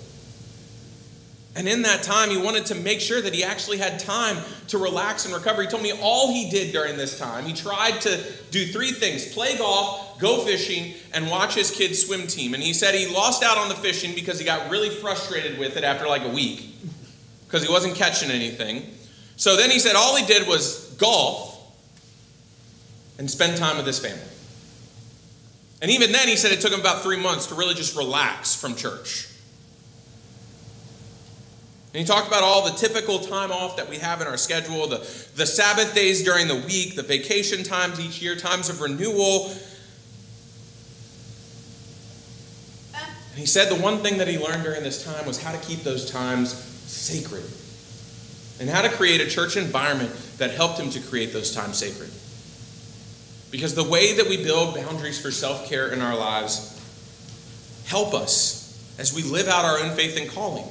And 1.54 1.68
in 1.68 1.82
that 1.82 2.02
time, 2.02 2.30
he 2.30 2.36
wanted 2.36 2.66
to 2.66 2.74
make 2.74 3.00
sure 3.00 3.20
that 3.20 3.32
he 3.32 3.44
actually 3.44 3.78
had 3.78 4.00
time 4.00 4.38
to 4.68 4.78
relax 4.78 5.24
and 5.24 5.32
recover. 5.32 5.62
He 5.62 5.68
told 5.68 5.84
me 5.84 5.92
all 6.02 6.32
he 6.32 6.50
did 6.50 6.72
during 6.72 6.96
this 6.96 7.16
time, 7.16 7.44
he 7.44 7.52
tried 7.52 8.00
to 8.00 8.20
do 8.50 8.66
three 8.66 8.90
things 8.90 9.32
play 9.32 9.56
golf, 9.56 10.18
go 10.18 10.44
fishing, 10.44 10.94
and 11.14 11.30
watch 11.30 11.54
his 11.54 11.70
kids' 11.70 12.04
swim 12.04 12.26
team. 12.26 12.54
And 12.54 12.62
he 12.62 12.72
said 12.72 12.96
he 12.96 13.06
lost 13.06 13.44
out 13.44 13.56
on 13.56 13.68
the 13.68 13.76
fishing 13.76 14.16
because 14.16 14.40
he 14.40 14.44
got 14.44 14.68
really 14.68 14.90
frustrated 14.90 15.60
with 15.60 15.76
it 15.76 15.84
after 15.84 16.08
like 16.08 16.24
a 16.24 16.28
week 16.28 16.70
because 17.50 17.66
he 17.66 17.72
wasn't 17.72 17.96
catching 17.96 18.30
anything. 18.30 18.94
So 19.34 19.56
then 19.56 19.70
he 19.70 19.80
said 19.80 19.96
all 19.96 20.14
he 20.14 20.24
did 20.24 20.46
was 20.46 20.94
golf 20.98 21.58
and 23.18 23.28
spend 23.28 23.56
time 23.56 23.76
with 23.76 23.86
his 23.86 23.98
family. 23.98 24.22
And 25.82 25.90
even 25.90 26.12
then, 26.12 26.28
he 26.28 26.36
said 26.36 26.52
it 26.52 26.60
took 26.60 26.72
him 26.72 26.78
about 26.78 27.02
three 27.02 27.16
months 27.16 27.46
to 27.46 27.56
really 27.56 27.74
just 27.74 27.96
relax 27.96 28.54
from 28.54 28.76
church. 28.76 29.26
And 31.92 32.00
he 32.00 32.04
talked 32.04 32.28
about 32.28 32.44
all 32.44 32.64
the 32.64 32.76
typical 32.76 33.18
time 33.18 33.50
off 33.50 33.76
that 33.78 33.88
we 33.88 33.96
have 33.96 34.20
in 34.20 34.28
our 34.28 34.36
schedule 34.36 34.86
the, 34.86 34.98
the 35.34 35.46
Sabbath 35.46 35.92
days 35.92 36.22
during 36.22 36.46
the 36.46 36.54
week, 36.54 36.94
the 36.94 37.02
vacation 37.02 37.64
times 37.64 37.98
each 37.98 38.22
year, 38.22 38.36
times 38.36 38.68
of 38.68 38.80
renewal. 38.80 39.52
And 42.94 43.38
he 43.38 43.46
said 43.46 43.70
the 43.70 43.82
one 43.82 43.98
thing 43.98 44.18
that 44.18 44.28
he 44.28 44.38
learned 44.38 44.62
during 44.62 44.84
this 44.84 45.04
time 45.04 45.26
was 45.26 45.42
how 45.42 45.50
to 45.50 45.58
keep 45.58 45.80
those 45.80 46.08
times 46.08 46.70
sacred 46.90 47.44
and 48.60 48.68
how 48.68 48.82
to 48.82 48.88
create 48.90 49.20
a 49.20 49.26
church 49.26 49.56
environment 49.56 50.12
that 50.38 50.50
helped 50.50 50.78
him 50.78 50.90
to 50.90 51.00
create 51.00 51.32
those 51.32 51.54
times 51.54 51.78
sacred. 51.78 52.10
Because 53.50 53.74
the 53.74 53.84
way 53.84 54.16
that 54.16 54.28
we 54.28 54.42
build 54.42 54.74
boundaries 54.74 55.20
for 55.20 55.30
self 55.30 55.68
care 55.68 55.88
in 55.88 56.00
our 56.00 56.16
lives 56.16 56.76
help 57.86 58.14
us 58.14 58.60
as 58.98 59.14
we 59.14 59.22
live 59.22 59.48
out 59.48 59.64
our 59.64 59.78
own 59.78 59.96
faith 59.96 60.20
and 60.20 60.30
calling. 60.30 60.66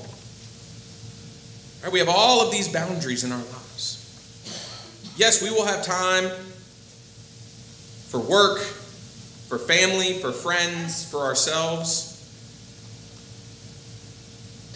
Right, 1.84 1.92
we 1.92 2.00
have 2.00 2.10
all 2.10 2.46
of 2.46 2.52
these 2.52 2.68
boundaries 2.68 3.24
in 3.24 3.32
our 3.32 3.38
lives. 3.38 5.16
Yes, 5.18 5.42
we 5.42 5.50
will 5.50 5.66
have 5.66 5.84
time 5.84 6.30
for 8.08 8.20
work, 8.20 8.60
for 8.60 9.58
family, 9.58 10.14
for 10.14 10.32
friends, 10.32 11.10
for 11.10 11.20
ourselves. 11.20 12.19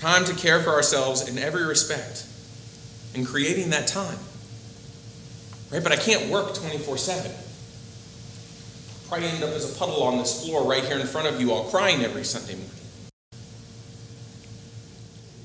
Time 0.04 0.26
to 0.26 0.34
care 0.34 0.60
for 0.60 0.72
ourselves 0.72 1.30
in 1.30 1.38
every 1.38 1.64
respect 1.64 2.26
and 3.16 3.26
creating 3.26 3.70
that 3.70 3.88
time. 3.88 4.18
Right? 5.72 5.82
But 5.82 5.94
I 5.94 5.96
can't 5.96 6.30
work 6.30 6.54
24 6.56 6.98
7. 6.98 7.32
Probably 9.08 9.30
end 9.30 9.42
up 9.46 9.52
as 9.52 9.74
a 9.74 9.80
puddle 9.80 10.04
on 10.04 10.18
this 10.18 10.44
floor 10.44 10.68
right 10.68 10.84
here 10.84 11.00
in 11.00 11.08
front 11.08 11.30
of 11.30 11.40
you 11.40 11.54
all 11.54 11.70
crying 11.70 12.04
every 12.04 12.26
Sunday 12.26 12.56
morning. 12.56 12.70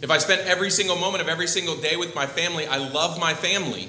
If 0.02 0.10
I 0.10 0.18
spent 0.18 0.40
every 0.40 0.70
single 0.70 0.96
moment 0.96 1.22
of 1.22 1.28
every 1.28 1.46
single 1.46 1.76
day 1.76 1.94
with 1.94 2.16
my 2.16 2.26
family, 2.26 2.66
I 2.66 2.78
love 2.78 3.16
my 3.20 3.34
family. 3.34 3.88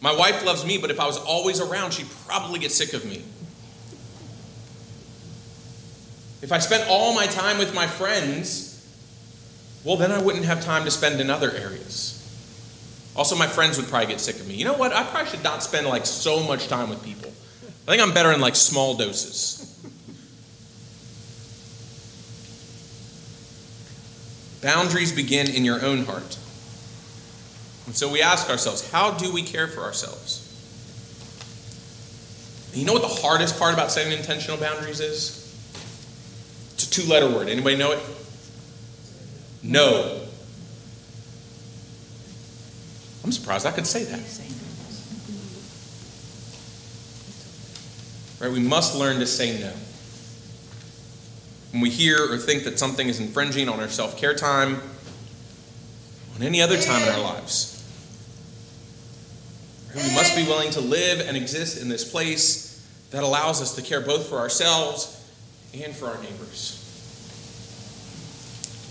My 0.00 0.16
wife 0.16 0.44
loves 0.46 0.64
me, 0.64 0.78
but 0.78 0.92
if 0.92 1.00
I 1.00 1.06
was 1.08 1.18
always 1.18 1.60
around, 1.60 1.94
she'd 1.94 2.10
probably 2.28 2.60
get 2.60 2.70
sick 2.70 2.92
of 2.92 3.04
me. 3.04 3.24
If 6.42 6.52
I 6.52 6.60
spent 6.60 6.88
all 6.88 7.12
my 7.12 7.26
time 7.26 7.58
with 7.58 7.74
my 7.74 7.88
friends, 7.88 8.69
well, 9.84 9.96
then 9.96 10.12
I 10.12 10.20
wouldn't 10.20 10.44
have 10.44 10.62
time 10.62 10.84
to 10.84 10.90
spend 10.90 11.20
in 11.20 11.30
other 11.30 11.50
areas. 11.50 12.16
Also, 13.16 13.34
my 13.36 13.46
friends 13.46 13.76
would 13.76 13.88
probably 13.88 14.06
get 14.08 14.20
sick 14.20 14.36
of 14.36 14.46
me. 14.46 14.54
You 14.54 14.64
know 14.64 14.74
what? 14.74 14.92
I 14.92 15.04
probably 15.04 15.30
should 15.30 15.42
not 15.42 15.62
spend 15.62 15.86
like 15.86 16.06
so 16.06 16.42
much 16.42 16.68
time 16.68 16.90
with 16.90 17.02
people. 17.02 17.32
I 17.86 17.90
think 17.90 18.02
I'm 18.02 18.12
better 18.14 18.32
in 18.32 18.40
like 18.40 18.54
small 18.54 18.94
doses. 18.94 19.66
Boundaries 24.62 25.12
begin 25.12 25.50
in 25.50 25.64
your 25.64 25.84
own 25.84 26.04
heart. 26.04 26.38
And 27.86 27.96
so 27.96 28.08
we 28.08 28.22
ask 28.22 28.48
ourselves, 28.48 28.88
how 28.90 29.10
do 29.12 29.32
we 29.32 29.42
care 29.42 29.66
for 29.66 29.80
ourselves? 29.80 30.46
You 32.72 32.84
know 32.84 32.92
what 32.92 33.02
the 33.02 33.08
hardest 33.08 33.58
part 33.58 33.74
about 33.74 33.90
setting 33.90 34.16
intentional 34.16 34.56
boundaries 34.56 35.00
is? 35.00 35.38
It's 36.74 36.86
a 36.86 36.90
two 36.90 37.08
letter 37.10 37.28
word. 37.28 37.48
Anybody 37.48 37.76
know 37.76 37.90
it? 37.92 37.98
No. 39.62 40.26
I'm 43.24 43.32
surprised 43.32 43.66
I 43.66 43.72
could 43.72 43.86
say 43.86 44.04
that. 44.04 44.20
Right? 48.40 48.50
We 48.50 48.60
must 48.60 48.96
learn 48.96 49.20
to 49.20 49.26
say 49.26 49.60
no. 49.60 49.72
When 51.72 51.82
we 51.82 51.90
hear 51.90 52.32
or 52.32 52.38
think 52.38 52.64
that 52.64 52.78
something 52.78 53.08
is 53.08 53.20
infringing 53.20 53.68
on 53.68 53.78
our 53.80 53.88
self 53.88 54.16
care 54.16 54.34
time, 54.34 54.80
on 56.34 56.42
any 56.42 56.62
other 56.62 56.80
time 56.80 57.02
in 57.02 57.08
our 57.10 57.20
lives, 57.20 57.76
right? 59.94 60.02
we 60.02 60.14
must 60.14 60.34
be 60.34 60.44
willing 60.44 60.70
to 60.70 60.80
live 60.80 61.20
and 61.20 61.36
exist 61.36 61.80
in 61.80 61.88
this 61.88 62.10
place 62.10 62.88
that 63.10 63.22
allows 63.22 63.60
us 63.60 63.74
to 63.74 63.82
care 63.82 64.00
both 64.00 64.26
for 64.26 64.38
ourselves 64.38 65.16
and 65.74 65.94
for 65.94 66.06
our 66.06 66.20
neighbors. 66.22 66.89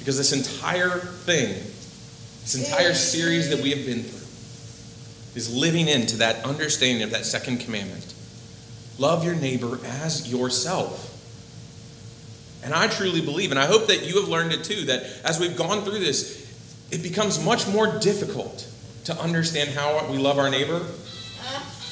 Because 0.10 0.32
this 0.32 0.34
entire 0.34 0.98
thing, 0.98 1.50
this 2.42 2.56
entire 2.56 2.96
series 2.96 3.52
that 3.52 3.62
we 3.62 3.70
have 3.70 3.86
been 3.86 4.02
through, 4.02 4.26
is 5.36 5.56
living 5.56 5.88
into 5.88 6.18
that 6.18 6.44
understanding 6.44 7.04
of 7.04 7.12
that 7.12 7.28
second 7.28 7.60
commandment. 7.60 8.16
Love 8.98 9.24
your 9.24 9.36
neighbor 9.36 9.78
as 9.86 10.28
yourself. 10.34 11.16
And 12.64 12.74
I 12.74 12.88
truly 12.88 13.22
believe, 13.22 13.52
and 13.52 13.60
I 13.60 13.68
hope 13.68 13.86
that 13.86 14.04
you 14.04 14.20
have 14.20 14.28
learned 14.28 14.52
it 14.52 14.64
too, 14.64 14.86
that 14.86 15.04
as 15.24 15.40
we've 15.40 15.56
gone 15.56 15.84
through 15.84 16.00
this, 16.00 16.44
it 16.90 17.04
becomes 17.04 17.46
much 17.46 17.68
more 17.68 18.00
difficult 18.00 18.68
to 19.04 19.16
understand 19.16 19.70
how 19.70 20.12
we 20.12 20.18
love 20.18 20.40
our 20.40 20.50
neighbor 20.50 20.88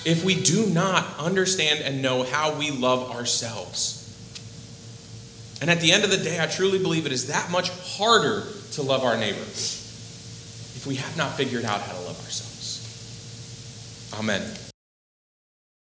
if 0.06 0.26
we 0.26 0.42
do 0.42 0.66
not 0.66 1.06
understand 1.20 1.82
and 1.82 2.02
know 2.02 2.24
how 2.24 2.58
we 2.58 2.72
love 2.72 3.12
ourselves. 3.12 3.97
And 5.62 5.70
at 5.70 5.82
the 5.82 5.92
end 5.92 6.04
of 6.04 6.12
the 6.12 6.18
day, 6.18 6.40
I 6.42 6.46
truly 6.46 6.80
believe 6.80 7.06
it 7.06 7.12
is 7.12 7.28
that 7.28 7.50
much 7.50 7.70
harder 7.98 8.44
to 8.74 8.82
love 8.82 9.04
our 9.04 9.18
neighbor 9.18 9.42
if 9.42 10.86
we 10.88 10.96
have 10.96 11.18
not 11.18 11.36
figured 11.36 11.66
out 11.66 11.82
how 11.82 11.94
to 11.94 12.00
love 12.02 12.20
ourselves. 12.24 14.14
Amen. 14.14 14.67